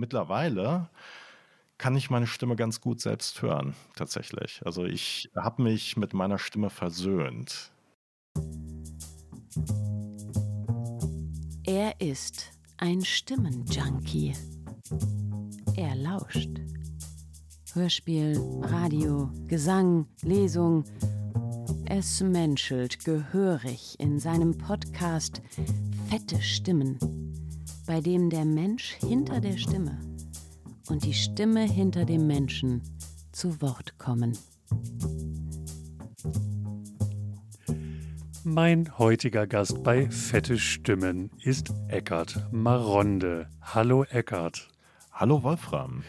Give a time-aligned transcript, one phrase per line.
[0.00, 0.88] mittlerweile
[1.78, 4.60] kann ich meine Stimme ganz gut selbst hören, tatsächlich.
[4.64, 7.70] Also ich habe mich mit meiner Stimme versöhnt.
[11.64, 14.34] Er ist ein Stimmenjunkie.
[15.76, 16.50] Er lauscht.
[17.72, 20.84] Hörspiel, Radio, Gesang, Lesung.
[21.86, 25.40] Es menschelt gehörig in seinem Podcast
[26.08, 26.98] Fette Stimmen,
[27.90, 29.98] bei dem der Mensch hinter der Stimme
[30.88, 32.82] und die Stimme hinter dem Menschen
[33.32, 34.38] zu Wort kommen.
[38.44, 43.48] Mein heutiger Gast bei Fette Stimmen ist Eckart Maronde.
[43.60, 44.68] Hallo Eckart.
[45.10, 46.04] Hallo Wolfram.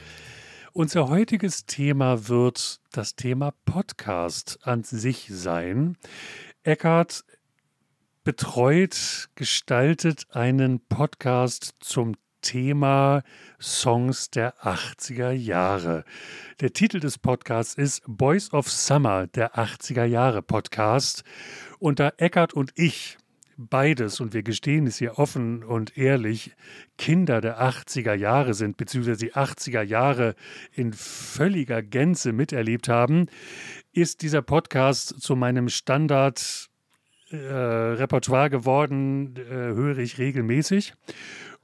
[0.73, 5.98] Unser heutiges Thema wird das Thema Podcast an sich sein.
[6.62, 7.23] Eckart
[8.23, 13.23] betreut, gestaltet einen Podcast zum Thema
[13.59, 16.03] Songs der 80er Jahre.
[16.59, 21.23] Der Titel des Podcasts ist Boys of Summer, der 80er Jahre Podcast.
[21.79, 23.18] Und da Eckart und ich
[23.57, 26.55] beides, und wir gestehen es hier offen und ehrlich,
[26.98, 30.35] Kinder der 80er Jahre sind, beziehungsweise die 80er Jahre
[30.71, 33.27] in völliger Gänze miterlebt haben,
[33.93, 36.71] ist dieser Podcast zu meinem Standard
[37.32, 40.93] äh, Repertoire geworden, äh, höre ich regelmäßig.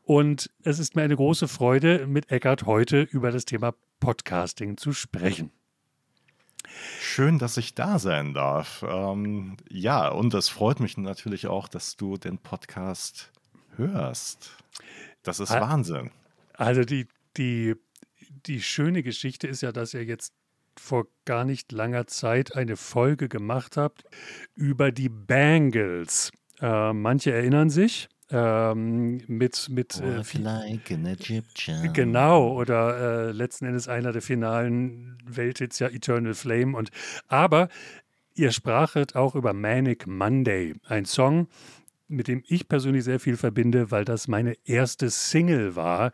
[0.04, 4.94] Und es ist mir eine große Freude, mit Eckart heute über das Thema Podcasting zu
[4.94, 5.52] sprechen.
[7.00, 8.84] Schön, dass ich da sein darf.
[8.88, 13.32] Ähm, ja, und es freut mich natürlich auch, dass du den Podcast
[13.76, 14.52] hörst.
[15.23, 16.12] Das ist Wahnsinn.
[16.54, 17.76] Also die, die,
[18.45, 20.34] die schöne Geschichte ist ja, dass ihr jetzt
[20.80, 24.03] vor gar nicht langer Zeit eine Folge gemacht habt
[24.56, 26.31] über die Bangles.
[26.59, 31.94] Äh, manche erinnern sich ähm, mit mit äh, like an Egyptian.
[31.94, 36.89] genau oder äh, letzten Endes einer der finalen Welthits ja Eternal Flame und
[37.28, 37.70] aber
[38.36, 41.48] ihr sprachet auch über Manic Monday, ein Song,
[42.08, 46.12] mit dem ich persönlich sehr viel verbinde, weil das meine erste Single war,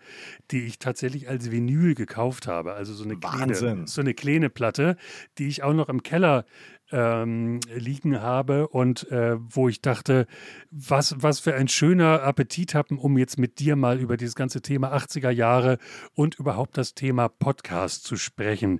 [0.51, 2.73] die ich tatsächlich als Vinyl gekauft habe.
[2.73, 4.97] Also so eine, kleine, so eine kleine Platte,
[5.37, 6.45] die ich auch noch im Keller
[6.91, 10.27] ähm, liegen habe und äh, wo ich dachte,
[10.69, 14.61] was, was für ein schöner Appetit haben, um jetzt mit dir mal über dieses ganze
[14.61, 15.77] Thema 80er Jahre
[16.13, 18.79] und überhaupt das Thema Podcast zu sprechen.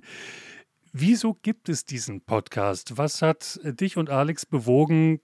[0.92, 2.98] Wieso gibt es diesen Podcast?
[2.98, 5.20] Was hat dich und Alex bewogen,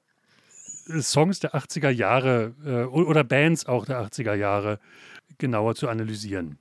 [1.01, 4.79] Songs der 80er Jahre äh, oder Bands auch der 80er Jahre
[5.39, 6.59] genauer zu analysieren?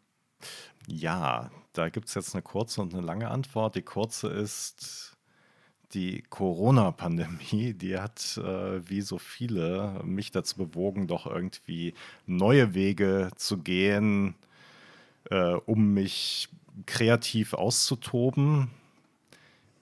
[0.88, 3.76] Ja, da gibt es jetzt eine kurze und eine lange Antwort.
[3.76, 5.18] Die kurze ist,
[5.94, 11.94] die Corona-Pandemie, die hat äh, wie so viele mich dazu bewogen, doch irgendwie
[12.26, 14.36] neue Wege zu gehen,
[15.30, 16.50] äh, um mich
[16.86, 18.70] kreativ auszutoben.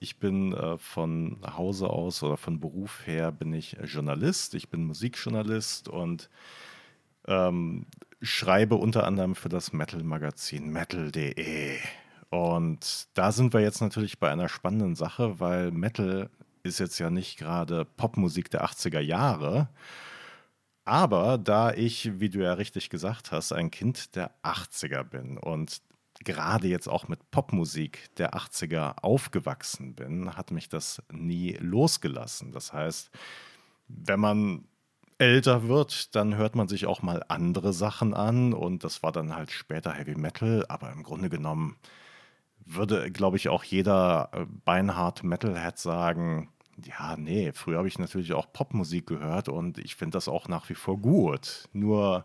[0.00, 4.84] Ich bin äh, von Hause aus oder von Beruf her bin ich Journalist, ich bin
[4.84, 6.30] Musikjournalist und
[7.26, 7.86] ähm,
[8.22, 11.78] schreibe unter anderem für das Metal-Magazin metal.de.
[12.30, 16.30] Und da sind wir jetzt natürlich bei einer spannenden Sache, weil Metal
[16.62, 19.68] ist jetzt ja nicht gerade Popmusik der 80er Jahre.
[20.84, 25.82] Aber da ich, wie du ja richtig gesagt hast, ein Kind der 80er bin und
[26.24, 32.52] gerade jetzt auch mit Popmusik der 80er aufgewachsen bin, hat mich das nie losgelassen.
[32.52, 33.10] Das heißt,
[33.88, 34.64] wenn man
[35.18, 39.34] älter wird, dann hört man sich auch mal andere Sachen an und das war dann
[39.34, 41.76] halt später Heavy Metal, aber im Grunde genommen
[42.64, 46.50] würde, glaube ich, auch jeder äh, beinhard Metalhead sagen,
[46.84, 50.68] ja, nee, früher habe ich natürlich auch Popmusik gehört und ich finde das auch nach
[50.68, 51.68] wie vor gut.
[51.72, 52.24] Nur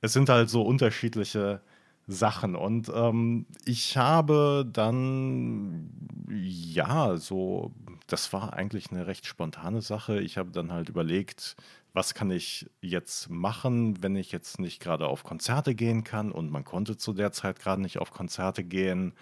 [0.00, 1.60] es sind halt so unterschiedliche
[2.08, 2.56] Sachen.
[2.56, 5.90] Und ähm, ich habe dann,
[6.28, 7.72] ja, so,
[8.06, 10.18] das war eigentlich eine recht spontane Sache.
[10.20, 11.54] Ich habe dann halt überlegt,
[11.92, 16.50] was kann ich jetzt machen, wenn ich jetzt nicht gerade auf Konzerte gehen kann und
[16.50, 19.12] man konnte zu der Zeit gerade nicht auf Konzerte gehen.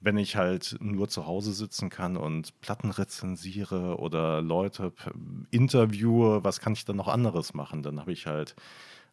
[0.00, 4.92] Wenn ich halt nur zu Hause sitzen kann und Platten rezensiere oder Leute
[5.50, 7.82] interviewe, was kann ich dann noch anderes machen?
[7.82, 8.54] Dann habe ich halt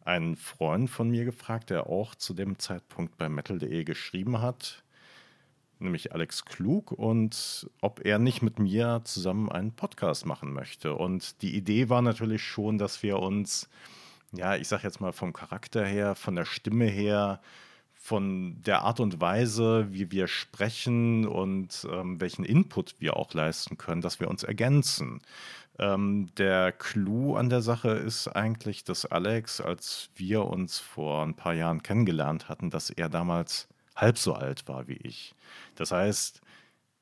[0.06, 4.82] einen Freund von mir gefragt, der auch zu dem Zeitpunkt bei metal.de geschrieben hat,
[5.78, 10.94] nämlich Alex Klug, und ob er nicht mit mir zusammen einen Podcast machen möchte.
[10.94, 13.68] Und die Idee war natürlich schon, dass wir uns,
[14.32, 17.40] ja, ich sag jetzt mal vom Charakter her, von der Stimme her,
[18.06, 23.78] von der Art und Weise, wie wir sprechen und ähm, welchen Input wir auch leisten
[23.78, 25.20] können, dass wir uns ergänzen.
[25.78, 31.34] Ähm, der Clou an der Sache ist eigentlich, dass Alex, als wir uns vor ein
[31.34, 35.34] paar Jahren kennengelernt hatten, dass er damals halb so alt war wie ich.
[35.74, 36.40] Das heißt,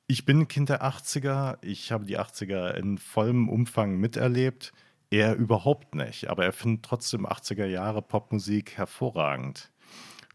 [0.07, 4.73] ich bin Kind der 80er, ich habe die 80er in vollem Umfang miterlebt.
[5.11, 9.71] Er überhaupt nicht, aber er findet trotzdem 80er Jahre Popmusik hervorragend.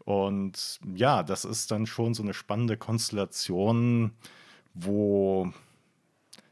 [0.04, 4.12] Und ja, das ist dann schon so eine spannende Konstellation,
[4.74, 5.52] wo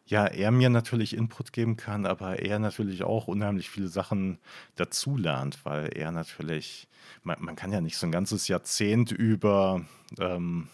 [0.09, 4.39] ja, er mir natürlich Input geben kann, aber er natürlich auch unheimlich viele Sachen
[4.75, 6.89] dazulernt, weil er natürlich,
[7.25, 9.85] man, man kann ja nicht so ein ganzes Jahrzehnt über,
[10.19, 10.69] ähm,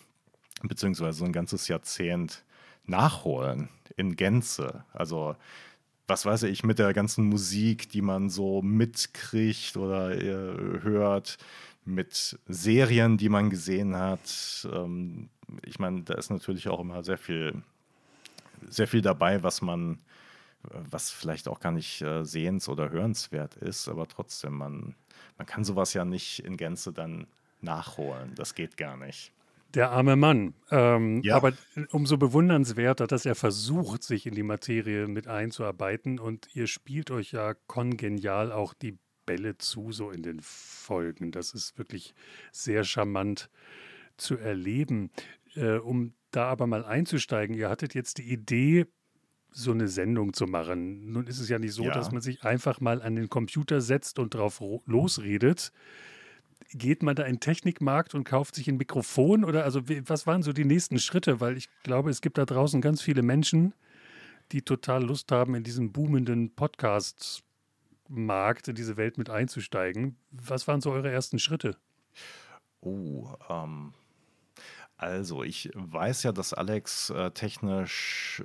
[0.62, 2.44] beziehungsweise so ein ganzes Jahrzehnt
[2.86, 4.84] nachholen in Gänze.
[4.92, 5.34] Also
[6.06, 11.38] was weiß ich, mit der ganzen Musik, die man so mitkriegt oder äh, hört,
[11.84, 14.69] mit Serien, die man gesehen hat.
[14.72, 15.28] Ähm,
[15.64, 17.62] ich meine, da ist natürlich auch immer sehr viel
[18.69, 19.99] sehr viel dabei, was man,
[20.62, 24.94] was vielleicht auch gar nicht äh, sehens- oder hörenswert ist, aber trotzdem, man,
[25.38, 27.26] man kann sowas ja nicht in Gänze dann
[27.61, 28.34] nachholen.
[28.34, 29.32] Das geht gar nicht.
[29.75, 30.55] Der arme Mann.
[30.70, 31.34] Ähm, ja.
[31.37, 31.52] Aber
[31.90, 36.20] umso bewundernswerter, dass er versucht, sich in die Materie mit einzuarbeiten.
[36.20, 41.32] Und ihr spielt euch ja kongenial auch die Bälle zu, so in den Folgen.
[41.32, 42.14] Das ist wirklich
[42.52, 43.50] sehr charmant
[44.17, 45.10] zu erleben.
[45.56, 48.86] Äh, um da aber mal einzusteigen, ihr hattet jetzt die Idee,
[49.50, 51.12] so eine Sendung zu machen.
[51.12, 51.92] Nun ist es ja nicht so, ja.
[51.92, 55.70] dass man sich einfach mal an den Computer setzt und drauf losredet.
[56.70, 60.42] Geht man da in den Technikmarkt und kauft sich ein Mikrofon oder also was waren
[60.42, 61.40] so die nächsten Schritte?
[61.40, 63.75] Weil ich glaube, es gibt da draußen ganz viele Menschen,
[64.50, 70.16] die total Lust haben, in diesen boomenden Podcast-Markt, in diese Welt mit einzusteigen.
[70.32, 71.76] Was waren so eure ersten Schritte?
[72.81, 73.94] Oh, ähm,
[75.05, 78.43] also, ich weiß ja, dass Alex äh, technisch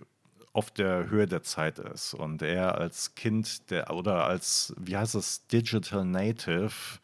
[0.51, 5.15] auf der Höhe der Zeit ist und er als Kind der oder als, wie heißt
[5.15, 6.99] es, Digital Native,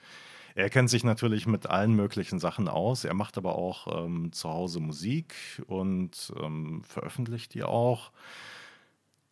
[0.55, 3.03] er kennt sich natürlich mit allen möglichen Sachen aus.
[3.05, 5.35] Er macht aber auch ähm, zu Hause Musik
[5.67, 8.11] und ähm, veröffentlicht die auch.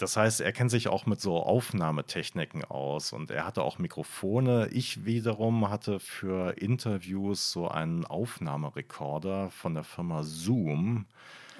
[0.04, 4.68] Das heißt, er kennt sich auch mit so Aufnahmetechniken aus und er hatte auch Mikrofone.
[4.68, 11.06] Ich wiederum hatte für Interviews so einen Aufnahmerekorder von der Firma Zoom.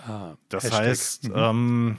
[0.06, 0.82] Ah, das Hashtag.
[0.82, 1.34] heißt, mhm.
[1.38, 1.98] ähm,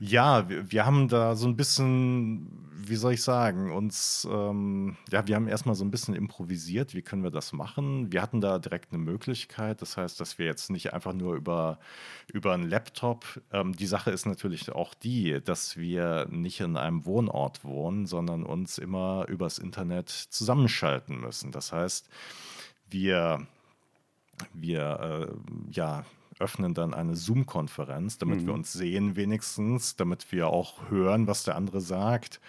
[0.00, 5.26] ja, wir, wir, haben da so ein bisschen, wie soll ich sagen, uns, ähm, ja,
[5.26, 8.12] wir haben erstmal so ein bisschen improvisiert, wie können wir das machen.
[8.12, 11.78] Wir hatten da direkt eine Möglichkeit, das heißt, dass wir jetzt nicht einfach nur über,
[12.32, 17.04] über einen Laptop, ähm, die Sache ist natürlich auch die, dass wir nicht in einem
[17.04, 21.50] Wohnort wohnen, sondern uns immer übers Internet zusammenschalten müssen.
[21.50, 22.08] Das heißt,
[22.88, 23.46] wir,
[24.54, 26.04] wir äh, ja,
[26.40, 28.46] öffnen dann eine Zoom-Konferenz, damit mhm.
[28.46, 32.40] wir uns sehen wenigstens, damit wir auch hören, was der andere sagt.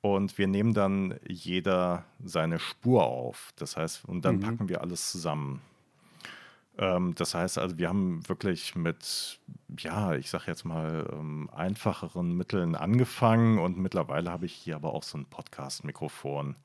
[0.00, 3.52] Und wir nehmen dann jeder seine Spur auf.
[3.56, 4.40] Das heißt, und dann mhm.
[4.40, 5.62] packen wir alles zusammen.
[6.78, 9.38] Ähm, das heißt also, wir haben wirklich mit,
[9.78, 14.92] ja, ich sag jetzt mal, ähm, einfacheren Mitteln angefangen und mittlerweile habe ich hier aber
[14.92, 16.56] auch so ein Podcast-Mikrofon.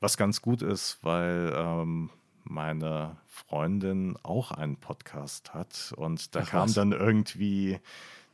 [0.00, 2.10] Was ganz gut ist, weil ähm,
[2.48, 5.92] meine Freundin auch einen Podcast hat.
[5.96, 6.74] Und da Ach, kam was?
[6.74, 7.78] dann irgendwie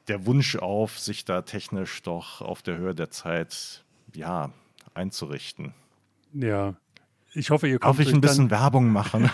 [0.08, 3.84] der Wunsch auf, sich da technisch doch auf der Höhe der Zeit
[4.14, 4.50] ja,
[4.94, 5.74] einzurichten.
[6.32, 6.74] Ja.
[7.36, 7.98] Ich hoffe, ihr kommt.
[7.98, 9.28] Darf ich ein bisschen Werbung machen?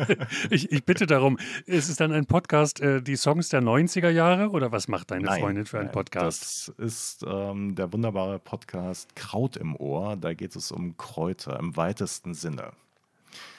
[0.50, 1.38] ich, ich, bitte darum.
[1.66, 5.26] Ist es dann ein Podcast, äh, die Songs der 90er Jahre oder was macht deine
[5.26, 6.40] nein, Freundin für einen Podcast?
[6.40, 10.16] Das ist ähm, der wunderbare Podcast Kraut im Ohr.
[10.16, 12.72] Da geht es um Kräuter im weitesten Sinne.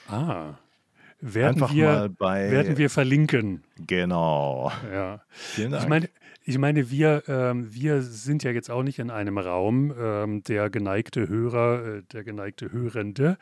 [0.07, 0.55] Ah.
[1.25, 2.51] Werden Einfach wir, mal bei.
[2.51, 3.63] Werden wir verlinken.
[3.87, 4.71] Genau.
[4.91, 5.21] Ja.
[5.29, 5.83] Vielen Dank.
[5.83, 6.09] Ich meine,
[6.43, 9.93] ich meine wir, ähm, wir sind ja jetzt auch nicht in einem Raum.
[9.97, 13.37] Ähm, der geneigte Hörer, äh, der geneigte Hörende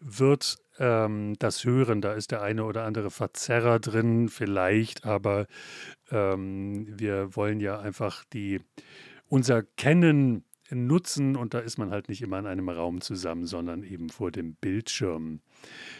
[0.00, 2.00] wird ähm, das hören.
[2.00, 5.46] Da ist der eine oder andere Verzerrer drin, vielleicht, aber
[6.10, 8.62] ähm, wir wollen ja einfach die,
[9.28, 13.82] unser Kennen nutzen und da ist man halt nicht immer in einem Raum zusammen, sondern
[13.82, 15.40] eben vor dem Bildschirm.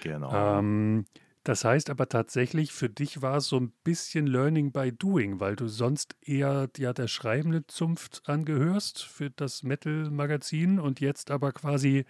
[0.02, 0.58] Genau.
[0.58, 1.04] Ähm,
[1.44, 5.56] das heißt aber tatsächlich, für dich war es so ein bisschen Learning by Doing, weil
[5.56, 12.04] du sonst eher ja der schreibende Zunft angehörst für das Metal-Magazin und jetzt aber quasi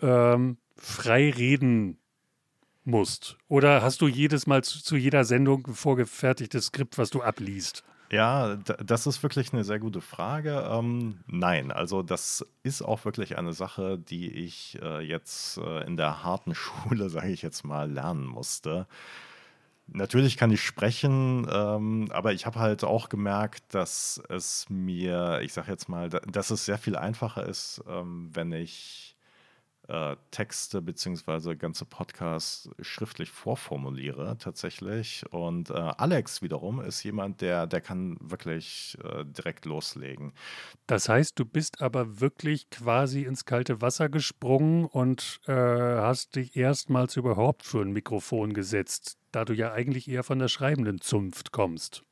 [0.00, 1.98] ähm, frei reden
[2.84, 3.38] musst.
[3.46, 7.84] Oder hast du jedes Mal zu, zu jeder Sendung ein vorgefertigtes Skript, was du abliest?
[8.12, 10.68] Ja, das ist wirklich eine sehr gute Frage.
[10.68, 15.96] Ähm, nein, also das ist auch wirklich eine Sache, die ich äh, jetzt äh, in
[15.96, 18.88] der harten Schule, sage ich jetzt mal, lernen musste.
[19.92, 25.52] Natürlich kann ich sprechen, ähm, aber ich habe halt auch gemerkt, dass es mir, ich
[25.52, 29.09] sage jetzt mal, dass es sehr viel einfacher ist, ähm, wenn ich
[29.90, 35.24] äh, Texte beziehungsweise ganze Podcasts schriftlich vorformuliere tatsächlich.
[35.32, 40.32] Und äh, Alex wiederum ist jemand, der, der kann wirklich äh, direkt loslegen.
[40.86, 46.56] Das heißt, du bist aber wirklich quasi ins kalte Wasser gesprungen und äh, hast dich
[46.56, 51.50] erstmals überhaupt für ein Mikrofon gesetzt, da du ja eigentlich eher von der schreibenden Zunft
[51.50, 52.04] kommst.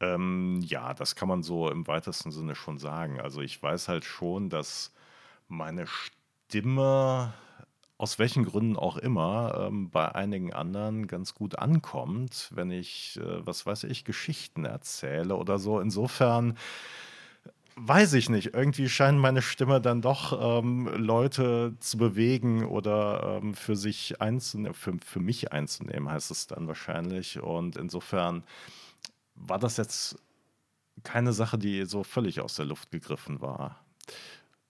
[0.00, 3.20] Ähm, ja, das kann man so im weitesten Sinne schon sagen.
[3.20, 4.94] Also ich weiß halt schon, dass
[5.46, 6.21] meine Stimme
[6.52, 7.32] Stimme,
[7.96, 13.46] aus welchen Gründen auch immer, ähm, bei einigen anderen ganz gut ankommt, wenn ich, äh,
[13.46, 15.80] was weiß ich, Geschichten erzähle oder so.
[15.80, 16.58] Insofern
[17.76, 23.54] weiß ich nicht, irgendwie scheint meine Stimme dann doch ähm, Leute zu bewegen oder ähm,
[23.54, 27.40] für sich einzunehmen, für, für mich einzunehmen, heißt es dann wahrscheinlich.
[27.40, 28.44] Und insofern
[29.36, 30.18] war das jetzt
[31.02, 33.82] keine Sache, die so völlig aus der Luft gegriffen war.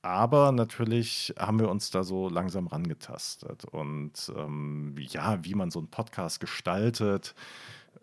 [0.02, 3.64] Aber natürlich haben wir uns da so langsam rangetastet.
[3.64, 7.34] Und ähm, ja, wie man so einen Podcast gestaltet,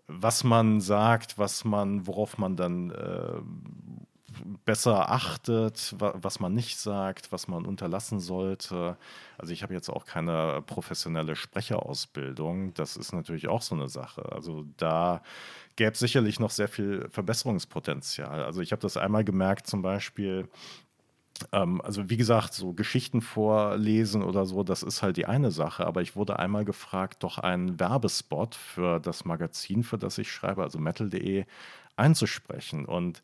[0.08, 3.42] was man sagt, was man, worauf man dann äh,
[4.66, 8.98] besser achtet, wa was man nicht sagt, was man unterlassen sollte.
[9.38, 12.74] Also ich habe jetzt auch keine professionelle Sprecherausbildung.
[12.76, 14.32] Das ist natürlich auch so eine Sache.
[14.32, 15.22] Also da
[15.76, 18.44] gäbe es sicherlich noch sehr viel Verbesserungspotenzial.
[18.44, 20.48] Also ich habe das einmal gemerkt, zum Beispiel,
[21.52, 25.86] ähm, also wie gesagt, so Geschichten vorlesen oder so, das ist halt die eine Sache.
[25.86, 30.64] Aber ich wurde einmal gefragt, doch einen Werbespot für das Magazin, für das ich schreibe,
[30.64, 31.46] also metal.de,
[31.96, 32.86] einzusprechen.
[32.86, 33.22] Und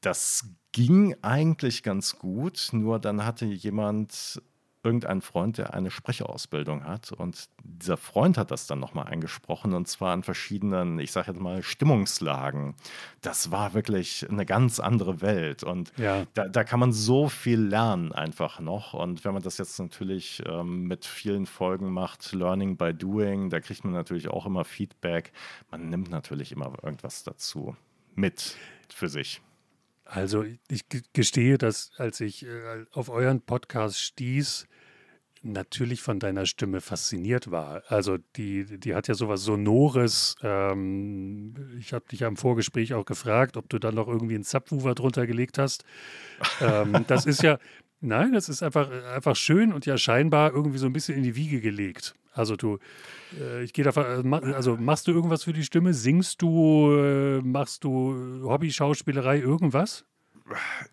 [0.00, 4.40] das ging eigentlich ganz gut, nur dann hatte jemand
[4.88, 7.12] irgendein Freund, der eine Sprecherausbildung hat.
[7.12, 11.40] Und dieser Freund hat das dann nochmal eingesprochen und zwar an verschiedenen, ich sage jetzt
[11.40, 12.74] mal, Stimmungslagen.
[13.20, 15.62] Das war wirklich eine ganz andere Welt.
[15.62, 16.24] Und ja.
[16.32, 18.94] da, da, kann man so viel lernen einfach noch.
[18.94, 23.60] Und wenn man das jetzt natürlich ähm, mit vielen Folgen macht, Learning by Doing, da
[23.60, 25.32] kriegt man natürlich auch immer Feedback.
[25.70, 27.76] Man nimmt natürlich immer irgendwas dazu
[28.14, 28.56] mit
[28.88, 29.42] für sich.
[30.08, 34.66] Also ich gestehe, dass als ich äh, auf euren Podcast stieß,
[35.42, 37.82] natürlich von deiner Stimme fasziniert war.
[37.88, 40.36] Also die, die hat ja sowas Sonores.
[40.42, 44.44] Ähm, ich habe dich ja im Vorgespräch auch gefragt, ob du dann noch irgendwie einen
[44.44, 45.84] Subwoofer drunter gelegt hast.
[46.60, 47.58] Ähm, das ist ja,
[48.00, 51.36] nein, das ist einfach, einfach schön und ja scheinbar irgendwie so ein bisschen in die
[51.36, 52.14] Wiege gelegt.
[52.32, 52.78] Also du,
[53.38, 55.92] äh, ich gehe davon, äh, also machst du irgendwas für die Stimme?
[55.92, 60.04] Singst du, äh, machst du Hobby-Schauspielerei, irgendwas?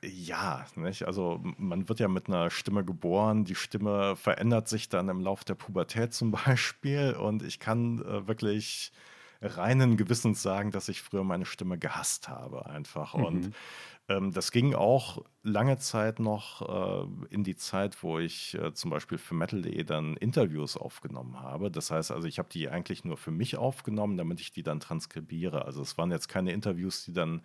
[0.01, 1.05] Ja, nicht?
[1.05, 3.45] Also man wird ja mit einer Stimme geboren.
[3.45, 7.13] Die Stimme verändert sich dann im Laufe der Pubertät zum Beispiel.
[7.13, 8.91] Und ich kann äh, wirklich
[9.41, 13.15] reinen Gewissens sagen, dass ich früher meine Stimme gehasst habe einfach.
[13.15, 13.23] Mhm.
[13.23, 13.55] Und
[14.07, 18.91] ähm, das ging auch lange Zeit noch äh, in die Zeit, wo ich äh, zum
[18.91, 21.71] Beispiel für Metal.de dann Interviews aufgenommen habe.
[21.71, 24.79] Das heißt also, ich habe die eigentlich nur für mich aufgenommen, damit ich die dann
[24.79, 25.65] transkribiere.
[25.65, 27.41] Also es waren jetzt keine Interviews, die dann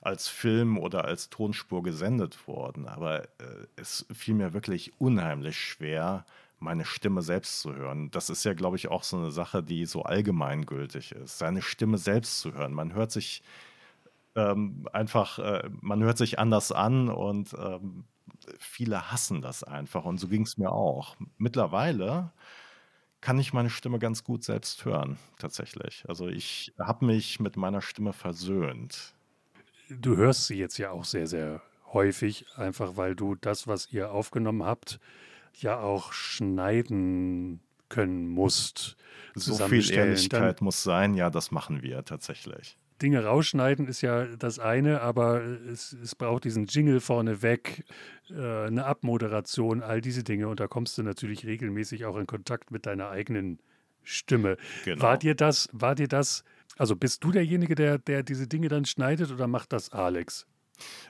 [0.00, 2.86] als Film oder als Tonspur gesendet wurden.
[2.86, 6.24] Aber äh, es fiel mir wirklich unheimlich schwer,
[6.60, 8.10] meine Stimme selbst zu hören.
[8.12, 11.38] Das ist ja, glaube ich, auch so eine Sache, die so allgemeingültig ist.
[11.38, 12.72] Seine Stimme selbst zu hören.
[12.72, 13.42] Man hört sich
[14.36, 18.04] ähm, einfach, äh, man hört sich anders an und ähm,
[18.58, 20.04] viele hassen das einfach.
[20.04, 21.16] Und so ging es mir auch.
[21.38, 22.32] Mittlerweile
[23.20, 26.04] kann ich meine Stimme ganz gut selbst hören, tatsächlich.
[26.06, 29.14] Also ich habe mich mit meiner Stimme versöhnt.
[29.88, 31.62] Du hörst sie jetzt ja auch sehr, sehr
[31.92, 35.00] häufig, einfach weil du das, was ihr aufgenommen habt,
[35.54, 38.96] ja auch schneiden können musst.
[39.34, 42.76] So viel Ehrlichkeit Dann, muss sein, ja, das machen wir tatsächlich.
[43.02, 47.84] Dinge rausschneiden ist ja das eine, aber es, es braucht diesen Jingle vorneweg,
[48.30, 50.48] äh, eine Abmoderation, all diese Dinge.
[50.48, 53.58] Und da kommst du natürlich regelmäßig auch in Kontakt mit deiner eigenen
[54.02, 54.56] Stimme.
[54.84, 55.02] Genau.
[55.02, 56.44] War dir das, war dir das,
[56.76, 60.46] also bist du derjenige, der, der diese Dinge dann schneidet oder macht das Alex?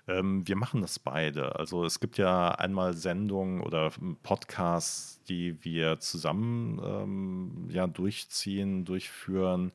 [0.09, 1.57] Ähm, wir machen das beide.
[1.57, 3.90] Also es gibt ja einmal Sendungen oder
[4.23, 9.73] Podcasts, die wir zusammen ähm, ja, durchziehen, durchführen.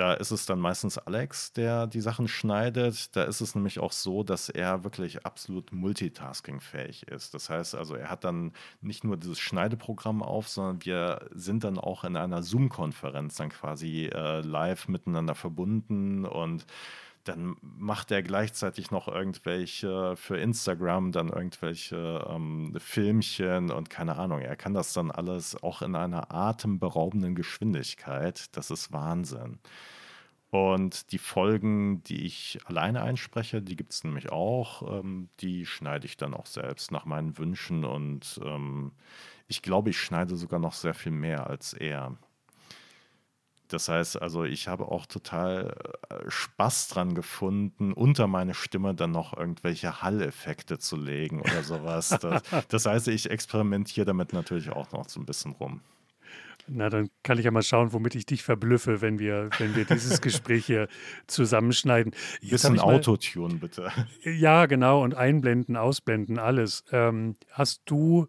[0.00, 3.14] Da ist es dann meistens Alex, der die Sachen schneidet.
[3.14, 7.34] Da ist es nämlich auch so, dass er wirklich absolut multitaskingfähig ist.
[7.34, 11.76] Das heißt also, er hat dann nicht nur dieses Schneideprogramm auf, sondern wir sind dann
[11.76, 16.64] auch in einer Zoom-Konferenz dann quasi äh, live miteinander verbunden und
[17.24, 24.40] dann macht er gleichzeitig noch irgendwelche für Instagram, dann irgendwelche ähm, Filmchen und keine Ahnung.
[24.40, 28.56] Er kann das dann alles auch in einer atemberaubenden Geschwindigkeit.
[28.56, 29.58] Das ist Wahnsinn.
[30.50, 35.00] Und die Folgen, die ich alleine einspreche, die gibt es nämlich auch.
[35.00, 37.84] Ähm, die schneide ich dann auch selbst nach meinen Wünschen.
[37.84, 38.92] Und ähm,
[39.46, 42.16] ich glaube, ich schneide sogar noch sehr viel mehr als er.
[43.72, 45.74] Das heißt, also ich habe auch total
[46.08, 52.10] äh, Spaß dran gefunden, unter meine Stimme dann noch irgendwelche Halleffekte zu legen oder sowas.
[52.20, 55.80] das, das heißt, ich experimentiere damit natürlich auch noch so ein bisschen rum.
[56.72, 59.84] Na, dann kann ich ja mal schauen, womit ich dich verblüffe, wenn wir, wenn wir
[59.84, 60.88] dieses Gespräch hier
[61.26, 62.12] zusammenschneiden.
[62.40, 63.90] Jetzt Bisschen Autotune, bitte.
[64.22, 66.84] Ja, genau, und einblenden, ausblenden, alles.
[66.92, 68.28] Ähm, hast du,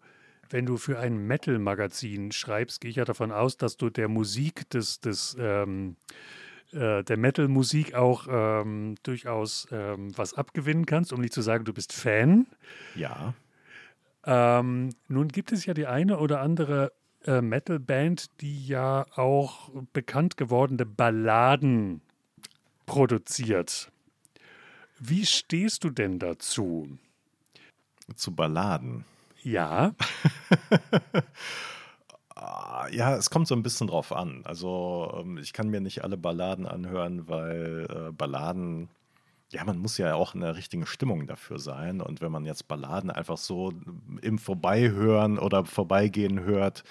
[0.52, 4.68] wenn du für ein Metal-Magazin schreibst, gehe ich ja davon aus, dass du der Musik
[4.70, 5.96] des, des ähm,
[6.72, 11.72] äh, der Metal-Musik auch ähm, durchaus ähm, was abgewinnen kannst, um nicht zu sagen, du
[11.72, 12.46] bist Fan.
[12.94, 13.34] Ja.
[14.24, 16.92] Ähm, nun gibt es ja die eine oder andere
[17.24, 22.02] äh, Metal-Band, die ja auch bekannt gewordene Balladen
[22.86, 23.90] produziert.
[24.98, 26.98] Wie stehst du denn dazu?
[28.14, 29.04] Zu Balladen?
[29.42, 29.94] Ja.
[32.90, 34.42] Ja, es kommt so ein bisschen drauf an.
[34.44, 38.88] Also ähm, ich kann mir nicht alle Balladen anhören, weil äh, Balladen
[39.52, 42.00] ja, man muss ja auch in der richtigen Stimmung dafür sein.
[42.00, 43.72] Und wenn man jetzt Balladen einfach so
[44.22, 46.84] im Vorbeihören oder Vorbeigehen hört,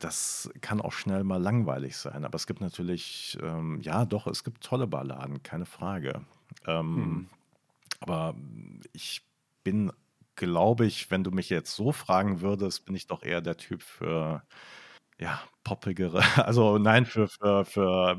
[0.00, 2.24] das kann auch schnell mal langweilig sein.
[2.24, 6.22] Aber es gibt natürlich, ähm, ja, doch, es gibt tolle Balladen, keine Frage.
[6.66, 7.26] Ähm, hm.
[8.00, 8.34] Aber
[8.92, 9.22] ich
[9.62, 9.92] bin,
[10.36, 13.82] glaube ich, wenn du mich jetzt so fragen würdest, bin ich doch eher der Typ
[13.82, 14.42] für
[15.18, 18.18] ja, poppigere, also nein, für, für, für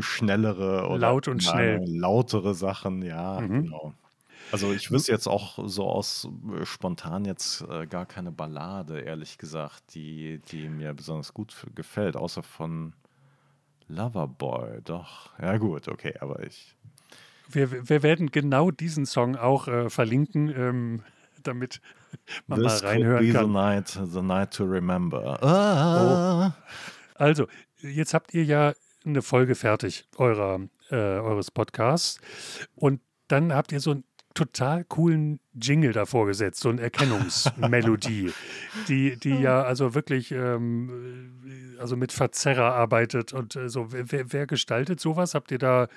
[0.00, 1.80] schnellere oder Laut und schnell.
[1.86, 3.64] lautere Sachen, ja, Mhm.
[3.64, 3.94] genau.
[4.52, 6.28] Also ich wüsste jetzt auch so aus
[6.60, 12.16] äh, spontan jetzt äh, gar keine Ballade, ehrlich gesagt, die, die mir besonders gut gefällt,
[12.16, 12.94] außer von
[13.88, 14.80] Loverboy.
[14.82, 16.76] Doch, ja gut, okay, aber ich.
[17.48, 20.48] Wir, wir werden genau diesen Song auch äh, verlinken.
[20.48, 21.02] Ähm,
[21.46, 21.80] damit
[22.46, 23.46] man This mal reinhören kann.
[23.46, 25.42] The night, the night to remember.
[25.42, 26.48] Ah.
[26.48, 26.52] Oh.
[27.14, 27.46] Also,
[27.80, 28.74] jetzt habt ihr ja
[29.04, 30.60] eine Folge fertig eurer,
[30.90, 32.20] äh, eures Podcasts
[32.74, 34.04] und dann habt ihr so einen
[34.34, 38.32] total coolen Jingle davor gesetzt, so eine Erkennungsmelodie,
[38.88, 41.40] die, die ja also wirklich ähm,
[41.78, 43.92] also mit Verzerrer arbeitet und äh, so.
[43.92, 45.34] Wer, wer, gestaltet sowas?
[45.34, 45.88] Habt ihr da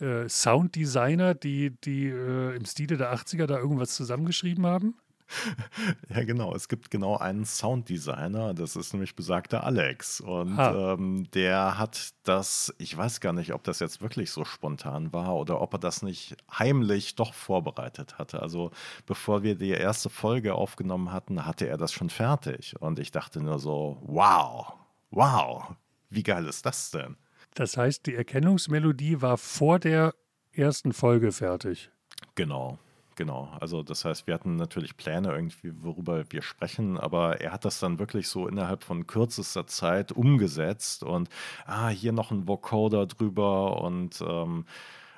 [0.00, 4.94] äh, Sounddesigner, die, die äh, im Stile der 80er da irgendwas zusammengeschrieben haben?
[6.14, 6.54] Ja, genau.
[6.54, 10.20] Es gibt genau einen Sounddesigner, das ist nämlich besagter Alex.
[10.20, 15.12] Und ähm, der hat das, ich weiß gar nicht, ob das jetzt wirklich so spontan
[15.12, 18.42] war oder ob er das nicht heimlich doch vorbereitet hatte.
[18.42, 18.70] Also
[19.06, 22.74] bevor wir die erste Folge aufgenommen hatten, hatte er das schon fertig.
[22.80, 24.74] Und ich dachte nur so, wow,
[25.10, 25.74] wow,
[26.10, 27.16] wie geil ist das denn?
[27.54, 30.14] Das heißt, die Erkennungsmelodie war vor der
[30.52, 31.90] ersten Folge fertig.
[32.34, 32.78] Genau.
[33.16, 37.64] Genau, also das heißt, wir hatten natürlich Pläne irgendwie, worüber wir sprechen, aber er hat
[37.64, 41.28] das dann wirklich so innerhalb von kürzester Zeit umgesetzt und
[41.66, 44.64] ah, hier noch ein Vocoder drüber und ähm,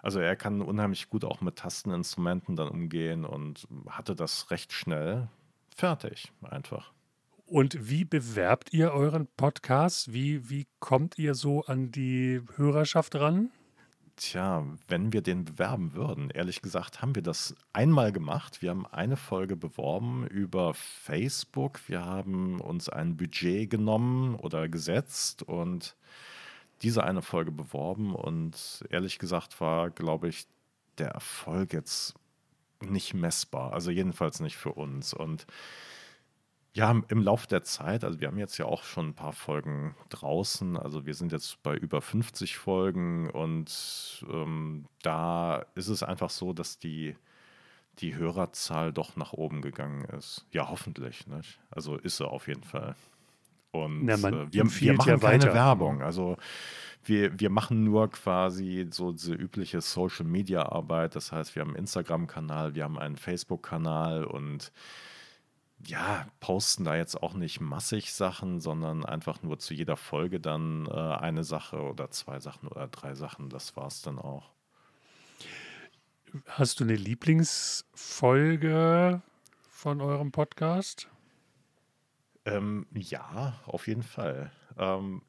[0.03, 5.29] also er kann unheimlich gut auch mit Tasteninstrumenten dann umgehen und hatte das recht schnell
[5.75, 6.93] fertig, einfach.
[7.47, 10.13] Und wie bewerbt ihr euren Podcast?
[10.13, 13.51] Wie, wie kommt ihr so an die Hörerschaft ran?
[14.17, 18.63] Tja, wenn wir den bewerben würden, ehrlich gesagt, haben wir das einmal gemacht.
[18.63, 21.87] Wir haben eine Folge beworben über Facebook.
[21.87, 25.97] Wir haben uns ein Budget genommen oder gesetzt und
[26.81, 28.15] diese eine Folge beworben.
[28.15, 30.47] Und ehrlich gesagt war, glaube ich,
[30.97, 32.15] der Erfolg jetzt
[32.81, 33.75] nicht messbar.
[33.75, 35.13] Also jedenfalls nicht für uns.
[35.13, 35.47] Und
[36.77, 39.95] ja, im Laufe der Zeit, also wir haben jetzt ja auch schon ein paar Folgen
[40.11, 46.29] draußen, also wir sind jetzt bei über 50 Folgen und ähm, da ist es einfach
[46.29, 47.17] so, dass die,
[48.01, 50.45] die Hörerzahl doch nach oben gegangen ist.
[50.53, 51.27] Ja, hoffentlich.
[51.27, 51.59] Nicht?
[51.71, 52.95] Also ist sie auf jeden Fall.
[53.71, 56.03] Und ja, äh, wir, wir, machen ja keine Werbung.
[56.03, 56.37] Also
[57.05, 61.17] wir, wir machen nur quasi so diese übliche Social-Media-Arbeit.
[61.17, 64.73] Das heißt, wir haben einen Instagram-Kanal, wir haben einen Facebook-Kanal und
[65.85, 70.87] ja, posten da jetzt auch nicht massig Sachen, sondern einfach nur zu jeder Folge dann
[70.87, 73.51] äh, eine Sache oder zwei Sachen oder drei Sachen.
[73.51, 74.51] Das war es dann auch.
[76.47, 79.23] Hast du eine Lieblingsfolge
[79.69, 81.09] von eurem Podcast?
[82.45, 84.51] Ähm, ja, auf jeden Fall.
[84.77, 85.23] Ähm,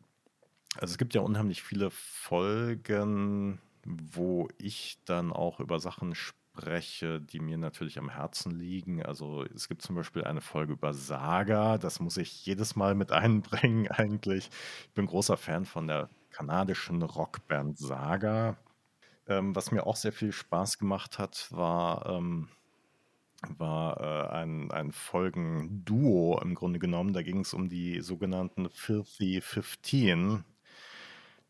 [0.75, 7.39] also es gibt ja unheimlich viele Folgen, wo ich dann auch über Sachen spreche, die
[7.39, 9.03] mir natürlich am Herzen liegen.
[9.03, 13.11] Also es gibt zum Beispiel eine Folge über Saga, das muss ich jedes Mal mit
[13.13, 14.49] einbringen eigentlich.
[14.85, 18.57] Ich bin großer Fan von der kanadischen Rockband Saga.
[19.27, 22.47] Ähm, was mir auch sehr viel Spaß gemacht hat, war, ähm,
[23.57, 27.13] war äh, ein, ein Folgenduo im Grunde genommen.
[27.13, 30.43] Da ging es um die sogenannten Filthy 15.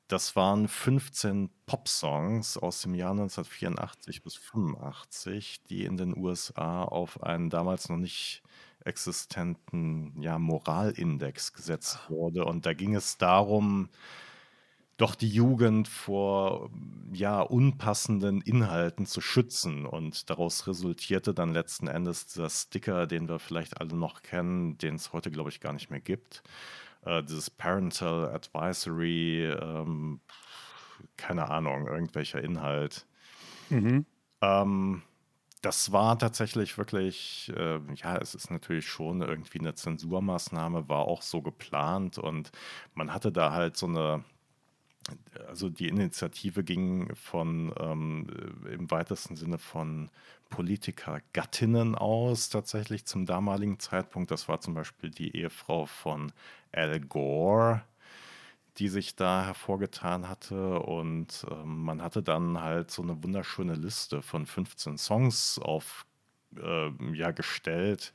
[0.07, 7.23] Das waren 15 Pop-Songs aus dem Jahr 1984 bis 85, die in den USA auf
[7.23, 8.41] einen damals noch nicht
[8.85, 12.45] existenten ja, Moralindex gesetzt wurde.
[12.45, 13.89] Und da ging es darum,
[14.95, 16.69] doch die Jugend vor
[17.11, 19.85] ja unpassenden Inhalten zu schützen.
[19.85, 24.95] Und daraus resultierte dann letzten Endes dieser Sticker, den wir vielleicht alle noch kennen, den
[24.95, 26.43] es heute, glaube ich, gar nicht mehr gibt.
[27.07, 30.19] Äh, dieses Parental Advisory, ähm,
[31.15, 33.07] keine Ahnung, irgendwelcher Inhalt.
[33.69, 34.05] Mhm.
[34.41, 35.03] Ähm,
[35.61, 41.21] das war tatsächlich wirklich, äh, ja, es ist natürlich schon irgendwie eine Zensurmaßnahme, war auch
[41.21, 42.51] so geplant und
[42.93, 44.23] man hatte da halt so eine
[45.47, 48.27] also die Initiative ging von ähm,
[48.69, 50.09] im weitesten Sinne von
[50.49, 54.31] Politikergattinnen aus, tatsächlich zum damaligen Zeitpunkt.
[54.31, 56.31] Das war zum Beispiel die Ehefrau von
[56.71, 57.83] Al Gore,
[58.77, 60.79] die sich da hervorgetan hatte.
[60.79, 66.05] Und ähm, man hatte dann halt so eine wunderschöne Liste von 15 Songs auf
[66.55, 68.13] äh, ja, gestellt,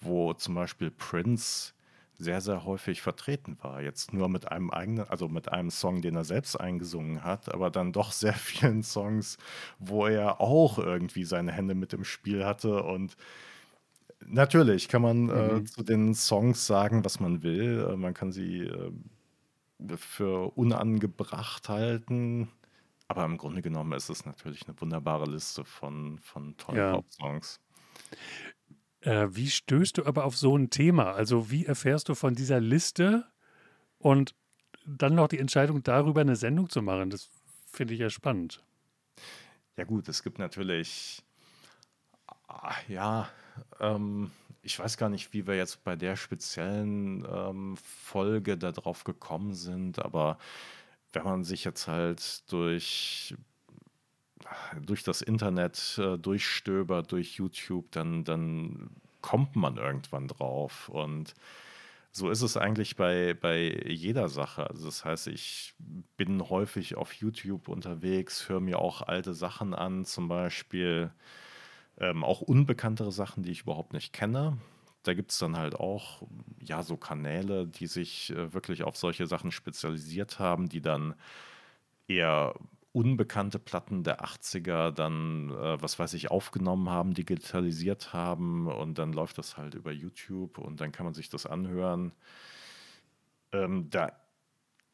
[0.00, 1.72] wo zum Beispiel Prince
[2.18, 3.80] sehr, sehr häufig vertreten war.
[3.80, 7.70] Jetzt nur mit einem eigenen, also mit einem Song, den er selbst eingesungen hat, aber
[7.70, 9.38] dann doch sehr vielen Songs,
[9.78, 12.82] wo er auch irgendwie seine Hände mit im Spiel hatte.
[12.82, 13.16] Und
[14.26, 15.60] natürlich kann man äh, mhm.
[15.60, 17.88] äh, zu den Songs sagen, was man will.
[17.88, 18.92] Äh, man kann sie äh,
[19.96, 22.48] für unangebracht halten.
[23.06, 26.92] Aber im Grunde genommen ist es natürlich eine wunderbare Liste von, von tollen ja.
[26.92, 27.60] Pop-Songs.
[29.00, 31.12] Äh, wie stößt du aber auf so ein Thema?
[31.12, 33.26] Also wie erfährst du von dieser Liste
[33.98, 34.34] und
[34.84, 37.10] dann noch die Entscheidung darüber, eine Sendung zu machen?
[37.10, 37.28] Das
[37.70, 38.62] finde ich ja spannend.
[39.76, 41.22] Ja gut, es gibt natürlich,
[42.48, 43.28] ah, ja,
[43.78, 44.32] ähm,
[44.62, 49.98] ich weiß gar nicht, wie wir jetzt bei der speziellen ähm, Folge darauf gekommen sind,
[50.00, 50.38] aber
[51.12, 53.34] wenn man sich jetzt halt durch
[54.84, 60.88] durch das Internet äh, durchstöbert, durch YouTube, dann, dann kommt man irgendwann drauf.
[60.88, 61.34] Und
[62.12, 64.68] so ist es eigentlich bei, bei jeder Sache.
[64.68, 65.74] Also das heißt, ich
[66.16, 71.10] bin häufig auf YouTube unterwegs, höre mir auch alte Sachen an, zum Beispiel
[71.98, 74.58] ähm, auch unbekanntere Sachen, die ich überhaupt nicht kenne.
[75.02, 76.22] Da gibt es dann halt auch
[76.60, 81.14] ja so Kanäle, die sich äh, wirklich auf solche Sachen spezialisiert haben, die dann
[82.08, 82.54] eher
[82.98, 89.12] unbekannte Platten der 80er dann, äh, was weiß ich, aufgenommen haben, digitalisiert haben und dann
[89.12, 92.12] läuft das halt über YouTube und dann kann man sich das anhören.
[93.52, 94.10] Ähm, da,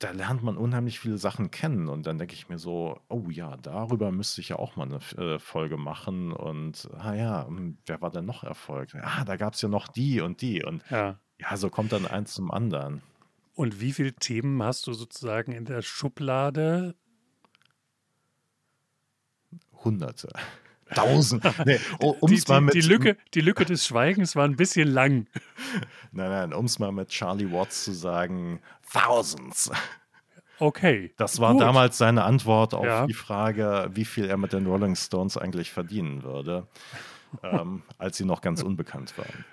[0.00, 3.56] da lernt man unheimlich viele Sachen kennen und dann denke ich mir so, oh ja,
[3.56, 8.02] darüber müsste ich ja auch mal eine äh, Folge machen und, ah ja, hm, wer
[8.02, 8.94] war denn noch erfolgt?
[8.96, 11.18] Ah, da gab es ja noch die und die und ja.
[11.38, 13.00] ja, so kommt dann eins zum anderen.
[13.54, 16.96] Und wie viele Themen hast du sozusagen in der Schublade,
[19.84, 20.28] Hunderte.
[20.94, 21.42] Tausend.
[21.64, 25.26] Nee, um die, mit, die, Lücke, die Lücke des Schweigens war ein bisschen lang.
[26.12, 28.60] Nein, nein, um es mal mit Charlie Watts zu sagen,
[28.92, 29.72] Thousands.
[30.60, 31.12] Okay.
[31.16, 31.62] Das war gut.
[31.62, 33.06] damals seine Antwort auf ja.
[33.06, 36.68] die Frage, wie viel er mit den Rolling Stones eigentlich verdienen würde,
[37.42, 39.44] ähm, als sie noch ganz unbekannt waren.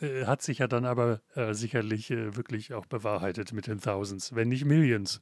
[0.00, 4.34] Äh, hat sich ja dann aber äh, sicherlich äh, wirklich auch bewahrheitet mit den Thousands,
[4.34, 5.20] wenn nicht Millions.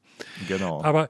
[0.49, 0.83] Genau.
[0.83, 1.09] Aber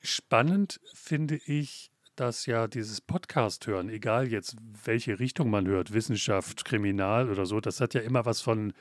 [0.00, 6.64] spannend finde ich, dass ja dieses Podcast hören, egal jetzt welche Richtung man hört, Wissenschaft,
[6.64, 8.72] Kriminal oder so, das hat ja immer was von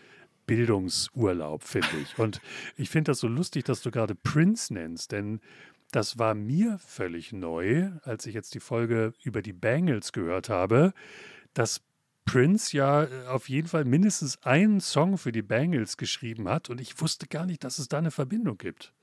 [0.47, 2.17] Bildungsurlaub, finde ich.
[2.17, 2.41] Und
[2.77, 5.39] ich finde das so lustig, dass du gerade Prince nennst, denn
[5.91, 10.93] das war mir völlig neu, als ich jetzt die Folge über die Bangles gehört habe,
[11.53, 11.81] dass
[12.25, 16.81] Prince ja äh, auf jeden Fall mindestens einen Song für die Bangles geschrieben hat und
[16.81, 18.93] ich wusste gar nicht, dass es da eine Verbindung gibt.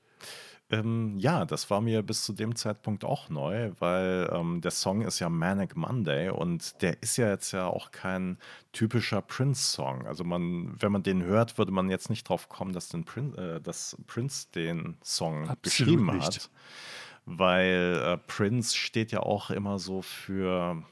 [0.71, 5.01] Ähm, ja, das war mir bis zu dem Zeitpunkt auch neu, weil ähm, der Song
[5.01, 8.39] ist ja Manic Monday und der ist ja jetzt ja auch kein
[8.71, 10.07] typischer Prince-Song.
[10.07, 13.35] Also man, wenn man den hört, würde man jetzt nicht drauf kommen, dass, den Prin
[13.35, 16.25] äh, dass Prince den Song Absolut geschrieben nicht.
[16.25, 16.49] hat.
[17.25, 20.83] Weil äh, Prince steht ja auch immer so für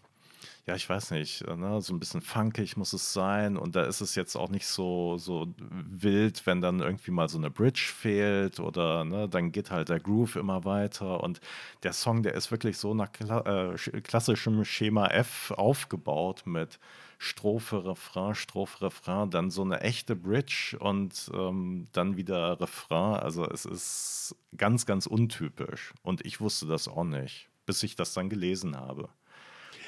[0.65, 3.99] ja, ich weiß nicht, ne, so ein bisschen funkig muss es sein und da ist
[3.99, 8.62] es jetzt auch nicht so, so wild, wenn dann irgendwie mal so eine Bridge fehlt
[8.62, 11.41] oder ne, dann geht halt der Groove immer weiter und
[11.84, 16.80] der Song, der ist wirklich so nach Kla äh, klassischem Schema F aufgebaut mit
[17.17, 23.19] Strophe, Refrain, Strophe, Refrain, dann so eine echte Bridge und ähm, dann wieder Refrain.
[23.19, 28.13] Also es ist ganz, ganz untypisch und ich wusste das auch nicht, bis ich das
[28.13, 29.10] dann gelesen habe.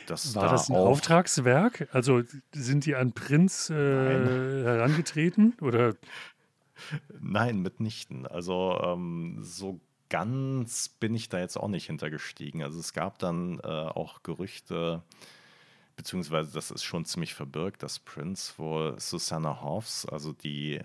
[0.07, 1.87] Das War da das ein Auftragswerk?
[1.91, 2.21] Also
[2.53, 5.95] sind die an Prinz äh, herangetreten oder?
[7.19, 8.25] Nein, mitnichten.
[8.27, 12.61] Also ähm, so ganz bin ich da jetzt auch nicht hintergestiegen.
[12.63, 15.03] Also es gab dann äh, auch Gerüchte,
[15.95, 20.81] beziehungsweise das ist schon ziemlich verbirgt, dass Prince wohl Susanna Hoffs, also die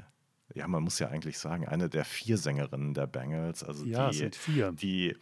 [0.54, 4.30] ja, man muss ja eigentlich sagen, eine der vier Sängerinnen der Bengals, also ja, die,
[4.72, 5.16] die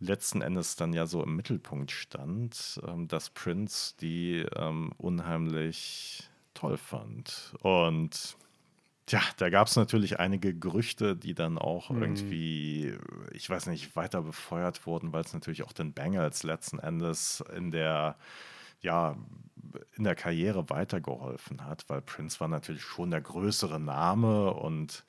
[0.00, 6.76] letzten Endes dann ja so im Mittelpunkt stand, ähm, dass Prince die ähm, unheimlich toll
[6.76, 7.54] fand.
[7.60, 8.36] Und
[9.08, 12.02] ja, da gab es natürlich einige Gerüchte, die dann auch mhm.
[12.02, 12.94] irgendwie,
[13.32, 17.70] ich weiß nicht, weiter befeuert wurden, weil es natürlich auch den Bengals letzten Endes in
[17.70, 18.16] der
[18.82, 19.16] ja,
[19.96, 25.04] in der Karriere weitergeholfen hat, weil Prince war natürlich schon der größere Name und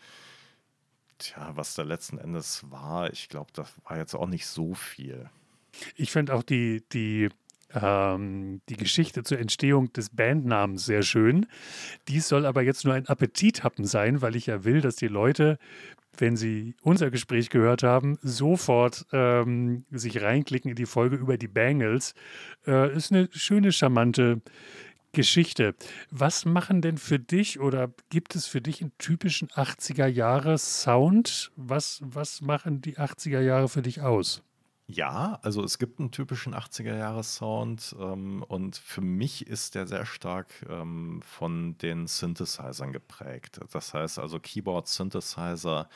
[1.21, 5.29] Tja, was da letzten Endes war, ich glaube, das war jetzt auch nicht so viel.
[5.95, 7.29] Ich finde auch die, die,
[7.75, 11.45] ähm, die Geschichte zur Entstehung des Bandnamens sehr schön.
[12.07, 15.59] Dies soll aber jetzt nur ein Appetithappen sein, weil ich ja will, dass die Leute,
[16.17, 21.47] wenn sie unser Gespräch gehört haben, sofort ähm, sich reinklicken in die Folge über die
[21.47, 22.15] Bangles.
[22.65, 24.41] Äh, ist eine schöne, charmante
[25.11, 25.75] Geschichte.
[26.09, 31.51] Was machen denn für dich oder gibt es für dich einen typischen 80er Jahre Sound?
[31.55, 34.43] Was, was machen die 80er Jahre für dich aus?
[34.93, 40.47] Ja, also es gibt einen typischen 80er-Jahre-Sound ähm, und für mich ist der sehr stark
[40.69, 43.61] ähm, von den Synthesizern geprägt.
[43.71, 45.87] Das heißt also Keyboard-Synthesizer,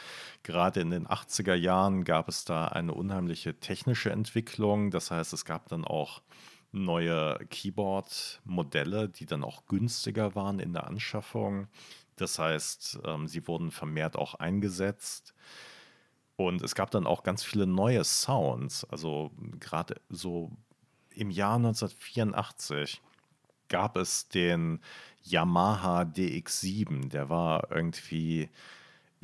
[0.44, 4.92] gerade in den 80er Jahren gab es da eine unheimliche technische Entwicklung.
[4.92, 6.22] Das heißt, es gab dann auch
[6.76, 11.68] neue Keyboard-Modelle, die dann auch günstiger waren in der Anschaffung.
[12.16, 15.34] Das heißt, ähm, sie wurden vermehrt auch eingesetzt.
[16.38, 18.84] Und es gab dann auch ganz viele neue Sounds.
[18.86, 20.52] Also gerade so
[21.12, 23.02] im Jahr 1984
[23.70, 24.82] gab es den
[25.24, 27.10] Yamaha DX7.
[27.10, 28.50] Der war irgendwie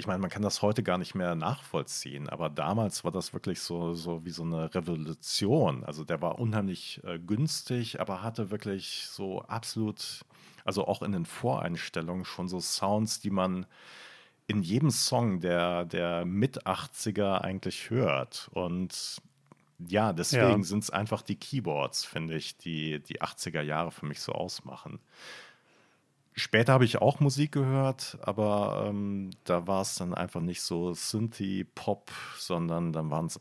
[0.02, 3.62] ich meine, man kann das heute gar nicht mehr nachvollziehen, aber damals war das wirklich
[3.62, 5.84] so, so wie so eine Revolution.
[5.84, 10.26] Also der war unheimlich äh, günstig, aber hatte wirklich so absolut,
[10.66, 13.68] also auch in den Voreinstellungen schon so Sounds, die man
[14.48, 18.50] in jedem Song der, der Mit-80er eigentlich hört.
[18.54, 19.22] Und
[19.88, 20.64] ja, deswegen ja.
[20.64, 25.00] sind es einfach die Keyboards, finde ich, die die 80er Jahre für mich so ausmachen.
[26.41, 30.91] Später habe ich auch Musik gehört, aber ähm, da war es dann einfach nicht so
[30.91, 33.39] Synthie-Pop, sondern dann waren es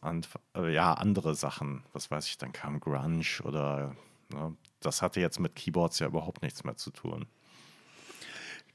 [0.54, 1.82] äh, ja andere Sachen.
[1.94, 3.96] Was weiß ich, dann kam Grunge oder
[4.34, 7.24] ne, das hatte jetzt mit Keyboards ja überhaupt nichts mehr zu tun.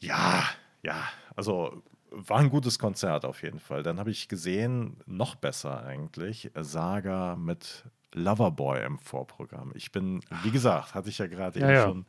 [0.00, 0.44] ja,
[0.82, 1.04] ja,
[1.36, 1.82] also
[2.16, 3.82] war ein gutes Konzert auf jeden Fall.
[3.82, 9.72] Dann habe ich gesehen, noch besser eigentlich, Saga mit Loverboy im Vorprogramm.
[9.74, 11.82] Ich bin, wie gesagt, hatte ich ja gerade Ja, eben ja.
[11.82, 12.06] schon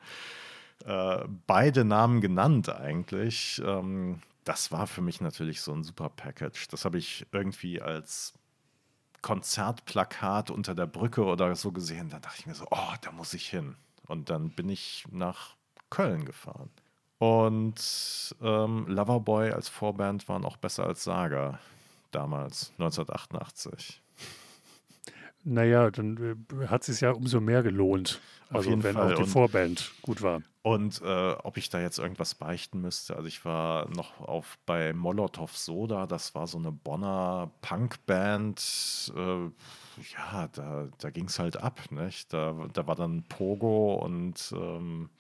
[0.86, 3.62] äh, beide Namen genannt eigentlich.
[3.66, 6.68] Ähm, das war für mich natürlich so ein super Package.
[6.68, 8.34] Das habe ich irgendwie als
[9.22, 12.10] Konzertplakat unter der Brücke oder so gesehen.
[12.10, 13.76] Da dachte ich mir so, oh, da muss ich hin.
[14.06, 15.56] Und dann bin ich nach
[15.90, 16.70] Köln gefahren.
[17.26, 21.60] Und ähm, Loverboy als Vorband waren auch besser als Saga
[22.12, 24.02] damals, 1988.
[25.44, 28.20] Naja, dann äh, hat es sich ja umso mehr gelohnt.
[28.50, 29.12] Auf Also wenn Fall.
[29.14, 30.42] auch die Und- Vorband gut war.
[30.64, 34.94] Und äh, ob ich da jetzt irgendwas beichten müsste, also ich war noch auf bei
[34.94, 39.14] Molotov Soda, das war so eine Bonner Punkband.
[39.16, 39.44] Äh,
[40.14, 42.34] ja, da, da ging es halt ab, nicht?
[42.34, 45.12] Da, da war dann Pogo und ähm,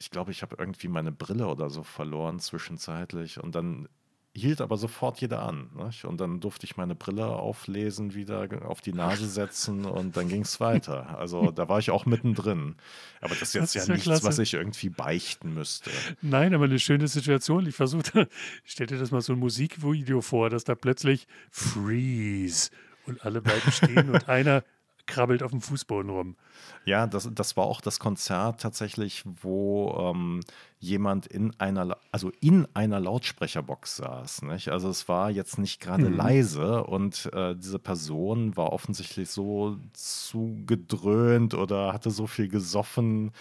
[0.00, 3.86] ich glaube, ich habe irgendwie meine Brille oder so verloren zwischenzeitlich und dann
[4.32, 5.70] hielt aber sofort jeder an.
[5.74, 6.04] Nicht?
[6.04, 10.42] Und dann durfte ich meine Brille auflesen, wieder auf die Nase setzen und dann ging
[10.42, 11.18] es weiter.
[11.18, 12.76] Also da war ich auch mittendrin.
[13.20, 14.24] Aber das ist jetzt Das ja ist ja nichts, klasse.
[14.24, 15.90] was ich irgendwie beichten müsste.
[16.22, 17.66] Nein, aber eine schöne Situation.
[17.66, 18.28] Ich versuchte,
[18.64, 22.70] stell dir das mal so ein Musikvideo vor, dass da plötzlich Freeze
[23.06, 24.64] und alle bleiben stehen und einer
[25.06, 26.36] krabbelt auf dem Fußboden rum.
[26.84, 30.40] Ja, das, das war auch das Konzert tatsächlich, wo ähm,
[30.78, 34.42] jemand in einer, also in einer Lautsprecherbox saß.
[34.42, 34.68] Nicht?
[34.68, 36.16] Also es war jetzt nicht gerade Mhm.
[36.16, 43.32] leise und äh, diese Person war offensichtlich so zugedröhnt oder hatte so viel gesoffen.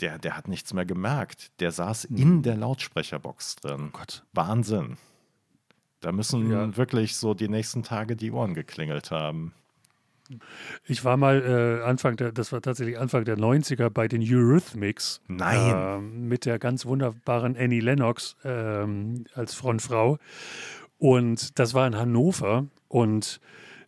[0.00, 1.50] Der, der hat nichts mehr gemerkt.
[1.60, 3.80] Der saß in der Lautsprecherbox drin.
[3.80, 3.86] Mhm.
[3.92, 4.22] Oh Gott.
[4.32, 4.96] Wahnsinn.
[6.00, 6.76] Da müssen Ja.
[6.76, 9.52] wirklich so die nächsten Tage die Ohren geklingelt haben.
[10.84, 15.20] Ich war mal äh, Anfang der, das war tatsächlich Anfang der 90er bei den Eurythmics.
[15.28, 15.74] Nein.
[15.74, 20.18] Ähm, mit der ganz wunderbaren Annie Lennox ähm, als Frontfrau.
[20.98, 22.66] Und das war in Hannover.
[22.88, 23.40] Und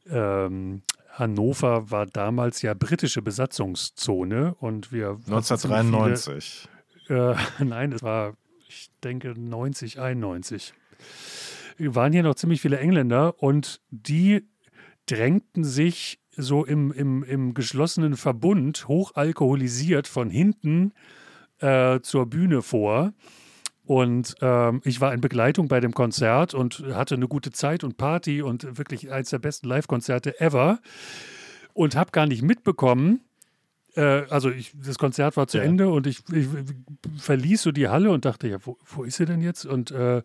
[0.08, 4.54] ähm, Hannover war damals ja britische Besatzungszone.
[4.54, 6.68] Und wir hatten ziemlich 1993.
[7.06, 8.34] Viele, äh, nein, es war,
[8.68, 10.74] ich denke, 90, 91.
[11.78, 14.46] Waren hier noch ziemlich viele Engländer und die
[15.06, 20.92] drängten sich so im, im, im geschlossenen Verbund, hochalkoholisiert von hinten
[21.58, 23.12] äh, zur Bühne vor.
[23.84, 27.96] Und ähm, ich war in Begleitung bei dem Konzert und hatte eine gute Zeit und
[27.96, 30.80] Party und wirklich eines der besten Live-Konzerte ever.
[31.72, 33.20] Und habe gar nicht mitbekommen,
[33.96, 35.64] äh, also ich, das Konzert war zu Ja.
[35.64, 36.46] Ende und ich, ich
[37.18, 39.66] verließ so die Halle und dachte, ja, wo, wo ist sie denn jetzt?
[39.66, 40.22] Und äh,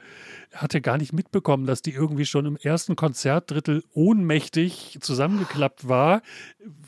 [0.54, 6.22] hatte gar nicht mitbekommen, dass die irgendwie schon im ersten Konzertdrittel ohnmächtig zusammengeklappt war,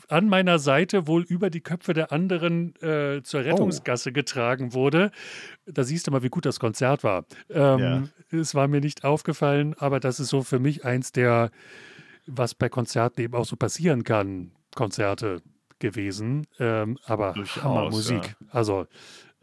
[0.08, 5.10] an meiner Seite wohl über die Köpfe der anderen äh, zur Rettungsgasse getragen wurde.
[5.66, 7.24] Da siehst du mal, wie gut das Konzert war.
[7.50, 11.50] Ähm, Es war mir nicht aufgefallen, aber das ist so für mich eins der,
[12.26, 15.40] was bei Konzerten eben auch so passieren kann, Konzerte
[15.80, 16.46] gewesen.
[16.58, 18.36] Ähm, aber Durchaus, Hammermusik.
[18.50, 18.86] Also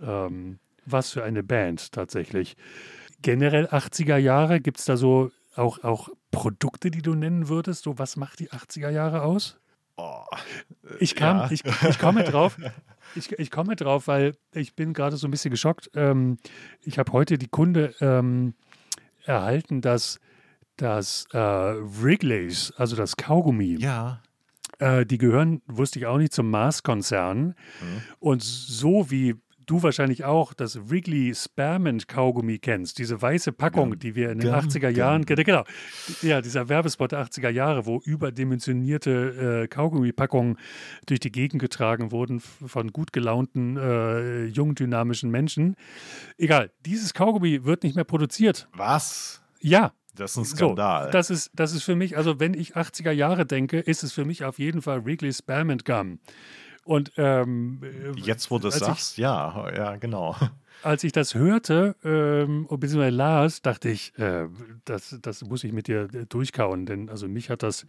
[0.01, 2.55] ähm, was für eine Band tatsächlich.
[3.21, 7.83] Generell 80er Jahre, gibt es da so auch, auch Produkte, die du nennen würdest?
[7.83, 9.57] So, was macht die 80er Jahre aus?
[9.97, 10.25] Oh,
[10.99, 11.51] Ich kam, ja.
[11.51, 12.57] ich, ich komme drauf.
[13.13, 15.91] Ich, ich komme drauf, weil ich bin gerade so ein bisschen geschockt.
[15.93, 16.37] Ähm,
[16.81, 18.55] ich habe heute die Kunde ähm,
[19.23, 20.19] erhalten, dass
[20.75, 24.21] das äh, Wrigley's, also das Kaugummi, ja.
[24.79, 27.47] Äh, die gehören, wusste ich auch nicht, zum Mars-Konzern.
[27.47, 27.53] Mhm.
[28.19, 29.35] Und so wie
[29.65, 34.39] du wahrscheinlich auch das Wrigley Spearmint Kaugummi kennst, diese weiße Packung, Gum, die wir in
[34.39, 35.63] den gum, 80er Jahren, genau,
[36.21, 40.57] ja, dieser Werbespot der 80er Jahre, wo überdimensionierte äh, Kaugummipackungen
[41.05, 45.75] durch die Gegend getragen wurden von gut gelaunten, äh, jung dynamischen Menschen.
[46.37, 48.67] Egal, dieses Kaugummi wird nicht mehr produziert.
[48.73, 49.41] Was?
[49.59, 51.11] Ja, Das ist ein so, Skandal.
[51.11, 54.25] das ist, das ist für mich, also wenn ich 80er Jahre denke, ist es für
[54.25, 56.19] mich auf jeden Fall Wrigley Spearmint Gum.
[56.83, 60.35] Und ähm, äh, Jetzt, wo du es als ich- sagst, ja, ja, genau.
[60.83, 64.47] als ich das hörte, ähm, beziehungsweise las, dachte ich, äh,
[64.85, 66.85] das, das muss ich mit dir äh, durchkauen.
[66.85, 67.87] Denn also mich hat das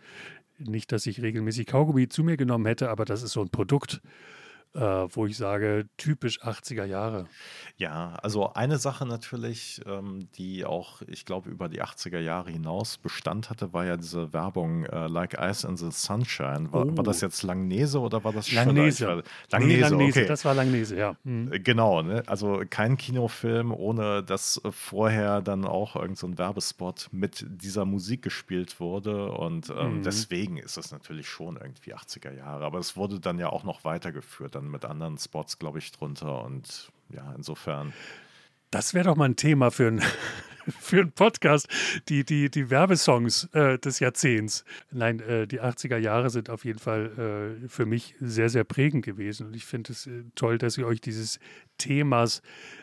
[0.58, 4.00] nicht, dass ich regelmäßig Kaugummi zu mir genommen hätte, aber das ist so ein Produkt,
[4.76, 7.26] äh, wo ich sage, typisch 80er Jahre.
[7.76, 12.98] Ja, also eine Sache natürlich, ähm, die auch, ich glaube, über die 80er Jahre hinaus
[12.98, 16.72] Bestand hatte, war ja diese Werbung äh, Like Ice in the Sunshine.
[16.72, 17.02] War, war Oh.
[17.02, 18.66] das jetzt Langnese oder war das Schiller?
[18.66, 19.04] Langnese.
[19.04, 20.28] Ich war- Nee, Langnese, Langnese, okay.
[20.28, 21.16] das war Langnese, ja.
[21.24, 21.52] Mhm.
[21.52, 22.22] Äh, Genau, ne?
[22.26, 28.80] also kein Kinofilm, ohne dass vorher dann auch irgendein so Werbespot mit dieser Musik gespielt
[28.80, 29.32] wurde.
[29.32, 30.02] Und ähm, Mhm.
[30.02, 32.64] deswegen ist es natürlich schon irgendwie 80er Jahre.
[32.64, 36.44] Aber es wurde dann ja auch noch weitergeführt, dann mit anderen Spots, glaube ich, drunter.
[36.44, 37.92] Und ja, insofern.
[38.70, 40.02] Das wäre doch mal ein Thema für ein,
[40.80, 41.68] für einen Podcast
[42.08, 44.64] die, die, die Werbesongs äh, des Jahrzehnts.
[44.90, 49.04] Nein, äh, die 80er Jahre sind auf jeden Fall äh, für mich sehr, sehr prägend
[49.04, 49.46] gewesen.
[49.48, 51.38] Und ich finde es äh, toll, dass ihr euch dieses
[51.78, 52.42] Themas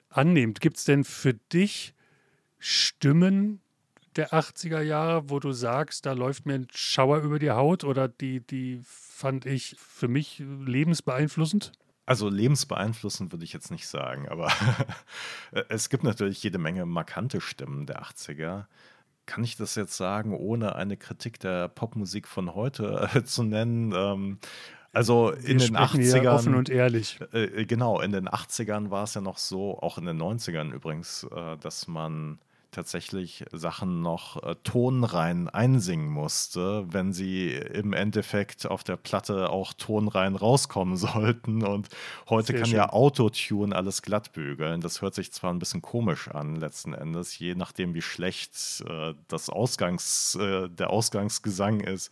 [0.09, 0.61] annehmt.
[0.61, 1.93] Gibt es denn für dich
[2.59, 3.62] Stimmen
[4.16, 8.07] der 80er Jahre, wo du sagst, da läuft mir ein Schauer über die Haut oder
[8.07, 11.72] die, die fand ich für mich lebensbeeinflussend?
[12.05, 14.51] Also lebensbeeinflussend würde ich jetzt nicht sagen, aber
[15.70, 18.66] es gibt natürlich jede Menge markante Stimmen der 80er.
[19.26, 23.93] Kann ich das jetzt sagen, ohne eine Kritik der Popmusik von heute äh, zu nennen?
[23.95, 24.39] Ähm,
[24.91, 26.28] also in Wir den 80ern.
[26.28, 27.20] offen und ehrlich.
[27.32, 31.26] Äh, genau, in den 80ern war es ja noch so, auch in den 90ern übrigens,
[31.34, 32.38] äh, dass man
[32.74, 39.74] tatsächlich Sachen noch äh, tonrein einsingen musste, wenn sie im Endeffekt auf der Platte auch
[39.74, 41.63] tonrein rauskommen sollten.
[41.63, 41.89] Und
[42.30, 42.76] heute Sehr kann schön.
[42.76, 44.82] ja Autotune alles glatt bügeln.
[44.82, 49.13] Das hört sich zwar ein bisschen komisch an, letzten Endes, je nachdem, wie schlecht äh,
[49.28, 52.11] das Ausgangs, äh, der Ausgangsgesang ist.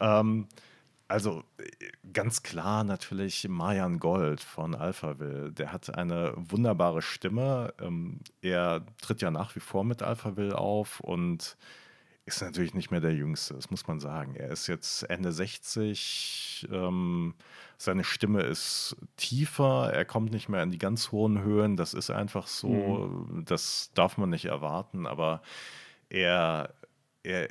[0.00, 0.46] Ähm,
[1.08, 1.64] also äh,
[2.12, 5.52] ganz klar natürlich Marian Gold von Alphaville.
[5.52, 7.74] Der hat eine wunderbare Stimme.
[7.80, 11.56] Ähm, er tritt ja nach wie vor mit Alphaville auf und
[12.28, 14.34] ist natürlich nicht mehr der Jüngste, das muss man sagen.
[14.36, 16.68] Er ist jetzt Ende 60.
[16.70, 17.34] Ähm,
[17.78, 21.76] seine Stimme ist tiefer, er kommt nicht mehr in die ganz hohen Höhen.
[21.76, 25.40] Das ist einfach so, das darf man nicht erwarten, aber
[26.10, 26.74] er,
[27.22, 27.48] er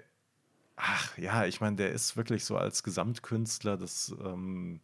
[0.77, 4.79] Ach ja, ich meine, der ist wirklich so als Gesamtkünstler, das, ähm,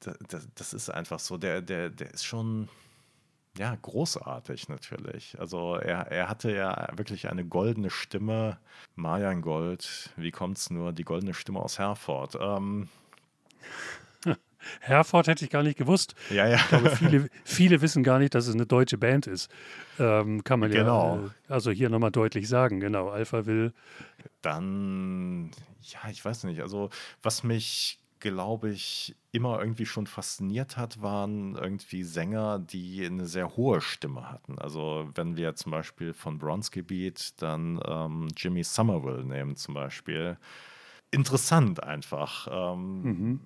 [0.00, 2.68] da- da- das ist einfach so, der, der, der ist schon,
[3.58, 5.38] ja, großartig natürlich.
[5.40, 8.58] Also er, er hatte ja wirklich eine goldene Stimme.
[8.96, 12.36] Marian Gold, wie kommt's nur, die goldene Stimme aus Herford.
[12.40, 12.88] Ähm,
[14.80, 16.14] Herford hätte ich gar nicht gewusst.
[16.30, 16.56] ja, ja.
[16.56, 19.50] Ich glaube, viele, viele wissen gar nicht, dass es eine deutsche Band ist.
[19.98, 21.16] Ähm, kann man Genau.
[21.16, 22.80] ja äh, also hier nochmal deutlich sagen.
[22.80, 23.72] Genau, Alpha will.
[24.42, 25.50] Dann,
[25.82, 26.60] ja, ich weiß nicht.
[26.60, 26.90] Also,
[27.22, 33.56] was mich, glaube ich, immer irgendwie schon fasziniert hat, waren irgendwie Sänger, die eine sehr
[33.56, 34.58] hohe Stimme hatten.
[34.58, 40.36] Also, wenn wir zum Beispiel von Bronski Beat dann ähm, Jimmy Somerville nehmen, zum Beispiel.
[41.10, 42.48] Interessant einfach.
[42.50, 43.40] Ähm, Mhm.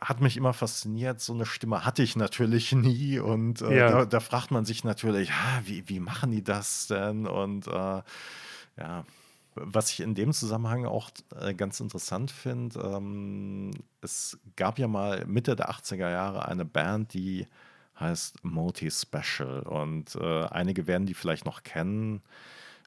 [0.00, 1.20] Hat mich immer fasziniert.
[1.20, 3.18] So eine Stimme hatte ich natürlich nie.
[3.18, 3.90] Und äh, Ja.
[3.90, 7.26] da, da fragt man sich natürlich, ah, wie, wie machen die das denn?
[7.26, 8.02] Und äh,
[8.78, 9.04] ja,
[9.54, 15.26] was ich in dem Zusammenhang auch äh, ganz interessant finde, ähm, es gab ja mal
[15.26, 17.46] Mitte der 80er Jahre eine Band, die
[17.98, 19.60] heißt Moti Special.
[19.60, 22.22] Und äh, einige werden die vielleicht noch kennen.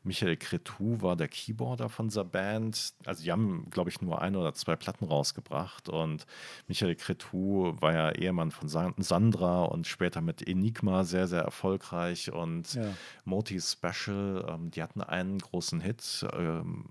[0.03, 2.93] Michael Cretou war der Keyboarder von dieser Band.
[3.05, 5.87] Also die haben, glaube ich, nur ein oder zwei Platten rausgebracht.
[5.89, 6.25] Und
[6.67, 12.31] Michael Cretou war ja Ehemann von San- Sandra und später mit Enigma sehr, sehr erfolgreich.
[12.31, 12.93] Und Ja.
[13.25, 16.25] Moti Special, ähm, die hatten einen großen Hit.
[16.33, 16.85] Ähm,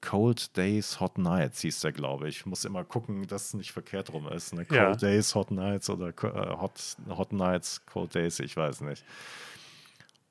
[0.00, 2.38] Cold Days, Hot Nights hieß der, glaube ich.
[2.40, 4.52] Ich muss immer gucken, dass es nicht verkehrt rum ist.
[4.52, 4.66] Ne?
[4.66, 4.94] Cold Ja.
[4.96, 9.02] Days, Hot Nights oder äh, Hot, Hot Nights, Cold Days, ich weiß nicht.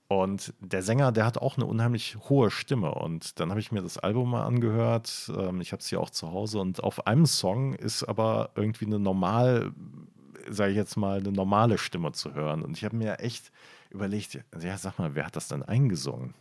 [0.07, 2.93] Und der Sänger, der hat auch eine unheimlich hohe Stimme.
[2.93, 5.31] Und dann habe ich mir das Album mal angehört.
[5.35, 6.59] Ähm, ich habe es hier auch zu Hause.
[6.59, 9.71] Und auf einem Song ist aber irgendwie eine normal,
[10.49, 12.61] sage ich jetzt mal, eine normale Stimme zu hören.
[12.61, 13.51] Und ich habe mir echt
[13.89, 16.33] überlegt, ja, sag mal, wer hat das denn eingesungen?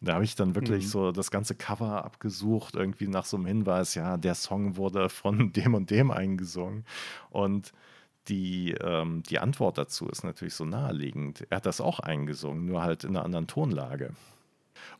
[0.00, 0.88] Da habe ich dann wirklich Mhm.
[0.88, 5.52] so das ganze Cover abgesucht, irgendwie nach so einem Hinweis, ja, der Song wurde von
[5.52, 6.84] dem und dem eingesungen.
[7.30, 7.72] Und
[8.28, 11.46] die, ähm, die Antwort dazu ist natürlich so naheliegend.
[11.50, 14.14] Er hat das auch eingesungen, nur halt in einer anderen Tonlage.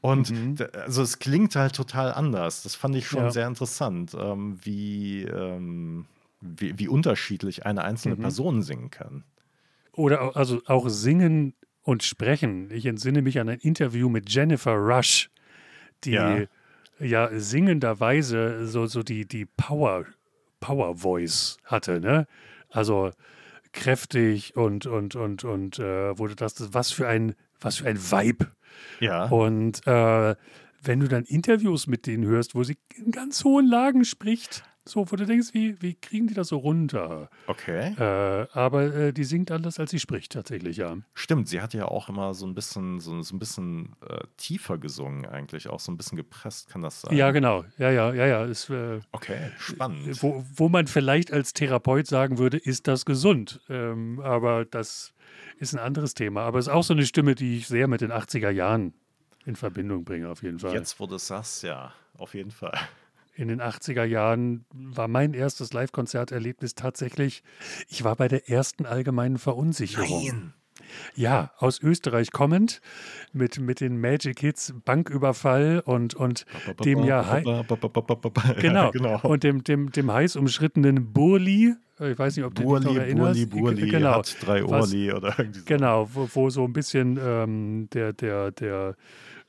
[0.01, 0.57] Und Mhm.
[0.75, 2.62] also es klingt halt total anders.
[2.62, 3.31] Das fand ich schon Ja.
[3.31, 6.07] sehr interessant, ähm, wie, ähm,
[6.41, 8.20] wie, wie unterschiedlich eine einzelne Mhm.
[8.23, 9.25] Person singen kann.
[9.93, 12.70] Oder also auch singen und sprechen.
[12.70, 15.31] Ich entsinne mich an ein Interview mit Jennifer Rush,
[16.05, 16.45] die Ja.
[17.01, 20.05] ja, singenderweise so, so die, die Power,
[20.61, 22.27] Power Voice hatte, ne?
[22.73, 23.11] Also
[23.73, 28.49] kräftig und und und und äh, wurde das, was für ein was für ein Vibe
[29.01, 29.27] Ja.
[29.27, 30.35] und äh,
[30.85, 35.11] wenn du dann Interviews mit denen hörst, wo sie in ganz hohen Lagen spricht, so,
[35.11, 37.30] wo du denkst, wie, wie kriegen die das so runter?
[37.47, 37.95] Okay.
[37.99, 40.97] Äh, aber äh, die singt anders, als sie spricht, tatsächlich, ja.
[41.14, 44.78] Stimmt, sie hat ja auch immer so ein bisschen, so, so ein bisschen äh, tiefer
[44.78, 47.16] gesungen, eigentlich, auch so ein bisschen gepresst, kann das sein?
[47.16, 47.64] Ja, genau.
[47.78, 48.45] Ja, ja, ja, ja.
[48.45, 50.22] Ist, äh, Okay, spannend.
[50.22, 53.61] wo, wo man vielleicht als Therapeut sagen würde, ist das gesund?
[53.68, 55.14] Ähm, aber das
[55.59, 56.43] ist ein anderes Thema.
[56.43, 58.95] Aber es ist auch so eine Stimme, die ich sehr mit den 80er Jahren
[59.47, 60.74] in Verbindung bringe, auf jeden Fall.
[60.74, 62.76] Jetzt, wo du es sagst, ja, auf jeden Fall.
[63.35, 67.43] In den 80er Jahren war mein erstes Live-Konzerterlebnis tatsächlich,
[67.89, 70.53] ich war bei der ersten allgemeinen Verunsicherung.
[71.14, 72.80] Ja, aus Österreich kommend,
[73.33, 76.45] mit, mit den Magic Hits Banküberfall und, und
[76.85, 77.41] dem ja
[78.59, 79.20] genau, genau.
[79.22, 81.74] und dem, dem, dem heiß umschrittenen Burli.
[82.01, 83.51] Ich weiß nicht, ob du dich noch erinnerst.
[83.51, 84.16] Burli, Burli genau.
[84.16, 85.66] hat drei Orli oder irgendwie so.
[85.66, 88.97] Genau, wo, wo so ein bisschen ähm, der, der, der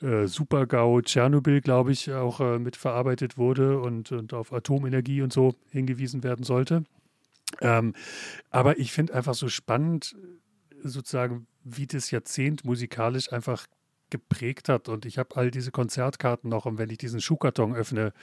[0.03, 5.55] äh, Super-GAU Tschernobyl, glaube ich, auch äh, mitverarbeitet wurde und, und auf Atomenergie und so
[5.71, 6.83] hingewiesen werden sollte.
[7.61, 7.93] Ähm,
[8.49, 10.15] aber ich finde einfach so spannend,
[10.83, 13.67] sozusagen, wie das Jahrzehnt musikalisch einfach
[14.09, 14.89] geprägt hat.
[14.89, 18.13] Und ich habe all diese Konzertkarten noch und wenn ich diesen Schuhkarton öffne.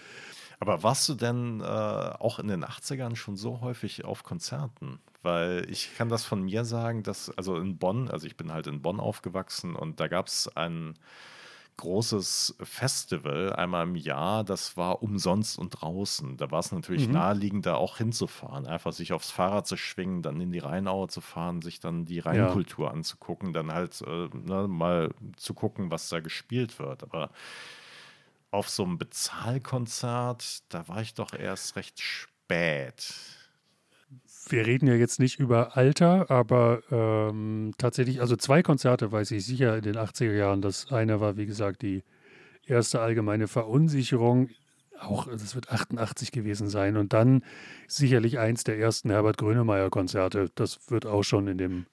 [0.60, 5.00] Aber warst du denn äh, auch in den 80ern schon so häufig auf Konzerten?
[5.22, 8.66] Weil ich kann das von mir sagen, dass, also in Bonn, also ich bin halt
[8.66, 10.98] in Bonn aufgewachsen und da gab es einen
[11.80, 16.36] großes Festival einmal im Jahr, das war umsonst und draußen.
[16.36, 17.10] Da war es natürlich Mhm.
[17.10, 21.20] naheliegend, da auch hinzufahren, einfach sich aufs Fahrrad zu schwingen, dann in die Rheinaue zu
[21.20, 22.60] fahren, sich dann die Ja.
[22.60, 27.02] Rheinkultur anzugucken, dann halt äh, ne, mal zu gucken, was da gespielt wird.
[27.02, 27.30] Aber
[28.50, 33.14] auf so einem Bezahlkonzert, da war ich doch erst recht spät.
[34.50, 39.46] Wir reden ja jetzt nicht über Alter, aber ähm, tatsächlich, also zwei Konzerte weiß ich
[39.46, 40.60] sicher in den 80er Jahren.
[40.60, 42.02] Das eine war, wie gesagt, die
[42.66, 44.50] erste allgemeine Verunsicherung.
[45.00, 46.96] Auch, das wird 88 gewesen sein.
[46.96, 47.42] Und dann
[47.86, 50.50] sicherlich eins der ersten Herbert Grönemeyer-Konzerte.
[50.56, 51.86] Das wird auch schon in dem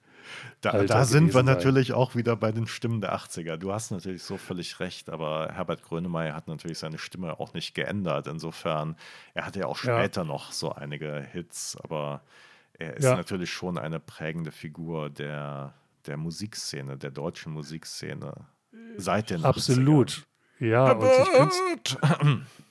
[0.60, 1.44] Da, Alter da sind wir sein.
[1.46, 3.56] natürlich auch wieder bei den Stimmen der 80er.
[3.56, 7.74] Du hast natürlich so völlig recht, aber Herbert Grönemeyer hat natürlich seine Stimme auch nicht
[7.74, 8.26] geändert.
[8.26, 8.96] Insofern,
[9.32, 9.98] er hatte ja auch Ja.
[10.00, 12.20] später noch so einige Hits, aber
[12.78, 13.16] er ist Ja.
[13.16, 15.74] natürlich schon eine prägende Figur der,
[16.06, 18.32] der Musikszene, der deutschen Musikszene.
[18.96, 19.44] Seit den 80ern.
[19.44, 20.26] Absolut.
[20.60, 21.98] Ja, und,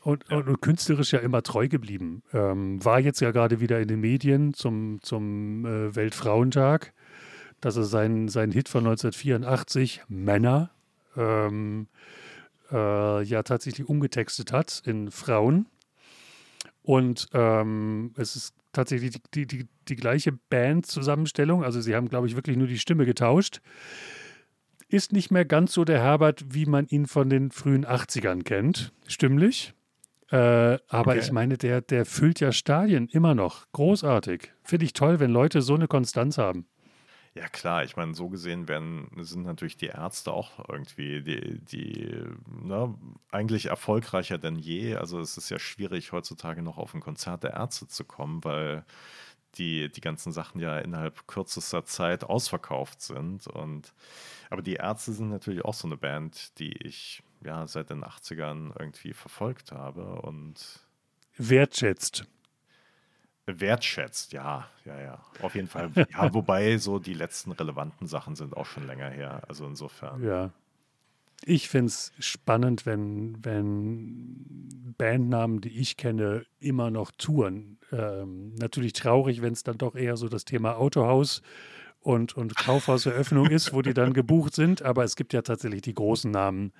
[0.03, 2.21] und, und, und künstlerisch ja immer treu geblieben.
[2.33, 6.93] Ähm, war jetzt ja gerade wieder in den Medien zum, zum äh, Weltfrauentag,
[7.61, 10.69] dass er seinen, seinen Hit von 1984, Männer,
[11.15, 11.87] ähm,
[12.71, 15.67] äh, ja tatsächlich umgetextet hat in Frauen.
[16.83, 21.63] Und ähm, es ist tatsächlich die, die, die, die gleiche Band-Zusammenstellung.
[21.63, 23.61] Also sie haben, glaube ich, wirklich nur die Stimme getauscht.
[24.89, 28.93] Ist nicht mehr ganz so der Herbert, wie man ihn von den frühen 80ern kennt,
[29.07, 29.73] stimmlich.
[30.31, 30.35] Äh,
[30.87, 31.19] aber Okay.
[31.19, 33.65] ich meine, der, der füllt ja Stadien immer noch.
[33.73, 34.53] Großartig.
[34.63, 36.67] Finde ich toll, wenn Leute so eine Konstanz haben.
[37.33, 42.15] Ja klar, ich meine, so gesehen werden, sind natürlich die Ärzte auch irgendwie die, die
[42.63, 42.95] ne,
[43.29, 44.95] eigentlich erfolgreicher denn je.
[44.95, 48.85] Also es ist ja schwierig heutzutage noch auf ein Konzert der Ärzte zu kommen, weil
[49.57, 53.47] die, die ganzen Sachen ja innerhalb kürzester Zeit ausverkauft sind.
[53.47, 53.93] Und
[54.49, 58.73] aber die Ärzte sind natürlich auch so eine Band, die ich ja seit den 80ern
[58.79, 60.87] irgendwie verfolgt habe und
[61.37, 62.25] Wertschätzt.
[63.45, 65.25] wertschätzt, ja, ja, ja.
[65.41, 65.91] Auf jeden Fall.
[66.11, 69.43] Ja, wobei so die letzten relevanten Sachen sind auch schon länger her.
[69.47, 70.23] Also insofern.
[70.23, 70.51] Ja.
[71.45, 77.79] Ich finde es spannend, wenn, wenn Bandnamen, die ich kenne, immer noch touren.
[77.91, 81.41] Ähm, natürlich traurig, wenn es dann doch eher so das Thema Autohaus
[81.99, 84.81] und, und Kaufhauseröffnung ist, wo die dann gebucht sind.
[84.81, 86.73] Aber es gibt ja tatsächlich die großen Namen,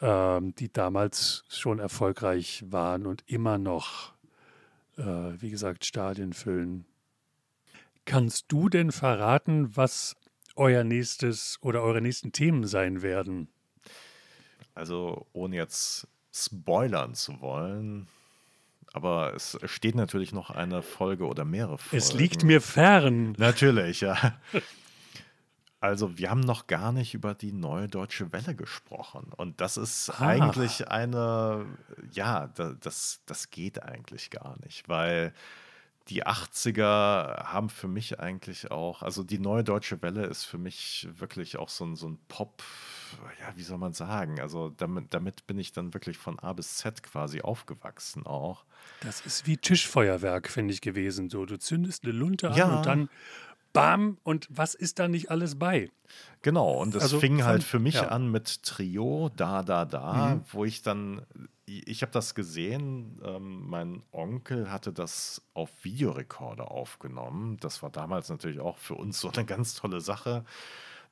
[0.00, 4.14] ähm, die damals schon erfolgreich waren und immer noch,
[4.96, 6.84] äh, wie gesagt, Stadien füllen.
[8.04, 10.16] Kannst du denn verraten, was
[10.56, 13.48] euer nächstes oder eure nächsten Themen sein werden?
[14.74, 18.08] Also ohne jetzt spoilern zu wollen,
[18.92, 21.96] aber es steht natürlich noch eine Folge oder mehrere Folgen.
[21.96, 23.32] Es liegt mir fern.
[23.38, 24.16] Natürlich, ja.
[25.80, 29.30] Also, wir haben noch gar nicht über die neue Deutsche Welle gesprochen.
[29.36, 30.28] Und das ist Ah.
[30.28, 31.66] eigentlich eine,
[32.10, 35.34] ja, da, das, das geht eigentlich gar nicht, weil
[36.08, 41.08] die 80er haben für mich eigentlich auch, also die neue Deutsche Welle ist für mich
[41.16, 42.62] wirklich auch so ein, so ein Pop,
[43.40, 44.40] ja, wie soll man sagen?
[44.40, 48.64] Also damit, damit bin ich dann wirklich von A bis Z quasi aufgewachsen auch.
[49.00, 51.30] Das ist wie Tischfeuerwerk, finde ich, gewesen.
[51.30, 52.76] So, du zündest eine Lunte an Ja.
[52.76, 53.08] und dann
[53.74, 55.90] bam, und was ist da nicht alles bei?
[56.40, 58.08] Genau, und es Also fing von- halt für mich ja.
[58.08, 60.40] an mit Trio, da, da, da, Mhm.
[60.52, 61.22] wo ich dann,
[61.66, 67.56] ich habe das gesehen, ähm, mein Onkel hatte das auf Videorekorder aufgenommen.
[67.60, 70.44] Das war damals natürlich auch für uns so eine ganz tolle Sache.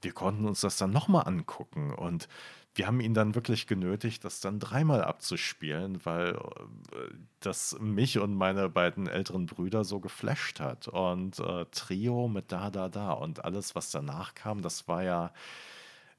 [0.02, 2.28] Wir konnten uns das dann nochmal angucken und
[2.74, 8.34] wir haben ihn dann wirklich genötigt, das dann dreimal abzuspielen, weil äh, das mich und
[8.34, 10.88] meine beiden älteren Brüder so geflasht hat.
[10.88, 15.32] Und äh, Trio mit Da, Da, Da und alles, was danach kam, das war ja,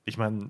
[0.06, 0.50] ich meine,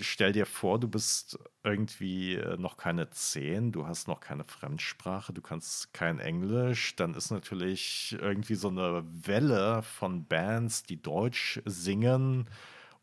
[0.00, 5.32] stell dir vor, du bist irgendwie äh, noch keine 10, du hast noch keine Fremdsprache,
[5.32, 11.60] du kannst kein Englisch, dann ist natürlich irgendwie so eine Welle von Bands, die Deutsch
[11.64, 12.48] singen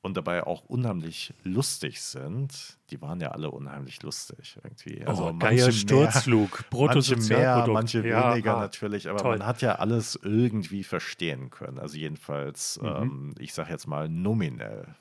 [0.05, 2.77] und dabei auch unheimlich lustig sind.
[2.91, 5.03] Die waren ja alle unheimlich lustig irgendwie.
[5.03, 9.37] Also oh, geiler Sturzflug, manche mehr, manche ja, weniger ah, natürlich, aber toll.
[9.39, 11.79] man hat ja alles irgendwie verstehen können.
[11.79, 12.87] Also jedenfalls, mhm.
[12.87, 14.93] ähm, ich sage jetzt mal nominell,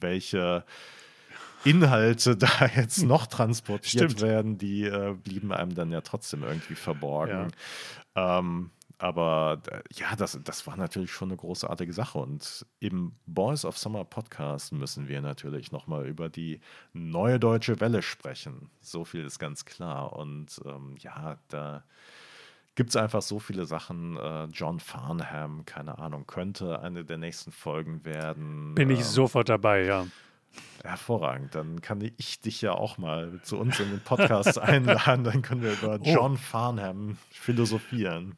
[0.00, 0.64] welche
[1.64, 4.22] Inhalte da jetzt noch transportiert Stimmt.
[4.22, 7.48] werden, die äh, blieben einem dann ja trotzdem irgendwie verborgen.
[8.16, 8.38] Ja.
[8.38, 12.18] Ähm, aber äh, ja, das, das war natürlich schon eine großartige Sache.
[12.18, 16.60] Und im Boys of Summer Podcast müssen wir natürlich nochmal über die
[16.92, 18.70] neue deutsche Welle sprechen.
[18.80, 20.14] So viel ist ganz klar.
[20.14, 21.84] Und ähm, ja, da
[22.74, 24.16] gibt es einfach so viele Sachen.
[24.16, 28.74] Äh, John Farnham, keine Ahnung, könnte eine der nächsten Folgen werden.
[28.74, 30.06] Bin ich ähm, sofort dabei, ja.
[30.82, 31.54] Hervorragend.
[31.54, 35.24] Dann kann ich dich ja auch mal zu uns in den Podcast einladen.
[35.24, 36.04] Dann können wir über oh.
[36.04, 38.36] John Farnham philosophieren.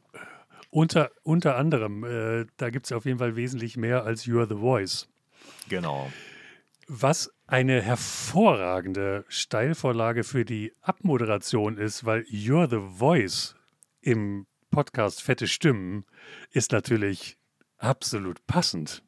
[0.69, 4.55] Unter, unter anderem, äh, da gibt es auf jeden Fall wesentlich mehr als You're the
[4.55, 5.09] Voice.
[5.67, 6.11] Genau.
[6.87, 13.55] Was eine hervorragende Steilvorlage für die Abmoderation ist, weil You're the Voice
[14.01, 16.05] im Podcast Fette Stimmen
[16.51, 17.37] ist natürlich
[17.77, 19.03] absolut passend.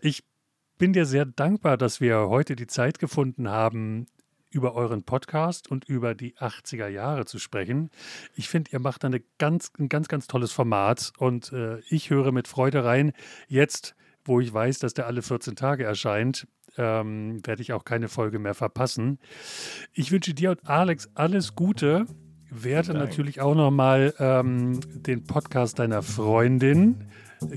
[0.00, 0.24] Ich
[0.80, 4.06] bin dir sehr dankbar, dass wir heute die Zeit gefunden haben,
[4.50, 7.90] über euren Podcast und über die 80er Jahre zu sprechen.
[8.34, 12.32] Ich finde, ihr macht eine ganz, ein ganz, ganz tolles Format und äh, ich höre
[12.32, 13.12] mit Freude rein.
[13.46, 18.08] Jetzt, wo ich weiß, dass der alle 14 Tage erscheint, ähm, werde ich auch keine
[18.08, 19.18] Folge mehr verpassen.
[19.92, 22.06] Ich wünsche dir und Alex alles Gute.
[22.48, 27.04] Werde natürlich auch nochmal ähm, den Podcast deiner Freundin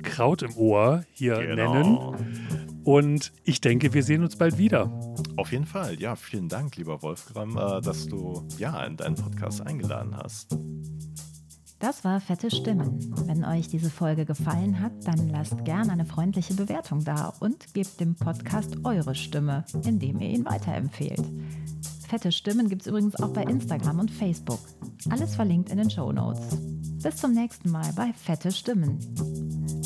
[0.01, 1.73] Kraut im Ohr hier genau.
[1.73, 2.72] nennen.
[2.83, 4.91] Und ich denke, wir sehen uns bald wieder.
[5.37, 5.99] Auf jeden Fall.
[5.99, 10.57] Ja, vielen Dank, lieber Wolfgram, äh, dass du ja in deinen Podcast eingeladen hast.
[11.79, 13.13] Das war Fette Stimmen.
[13.27, 17.99] Wenn euch diese Folge gefallen hat, dann lasst gerne eine freundliche Bewertung da und gebt
[17.99, 21.23] dem Podcast eure Stimme, indem ihr ihn weiterempfehlt.
[22.07, 24.61] Fette Stimmen gibt es übrigens auch bei Instagram und Facebook.
[25.09, 26.57] Alles verlinkt in den Show Notes.
[27.01, 29.82] Bis zum nächsten Mal bei Fette Stimmen.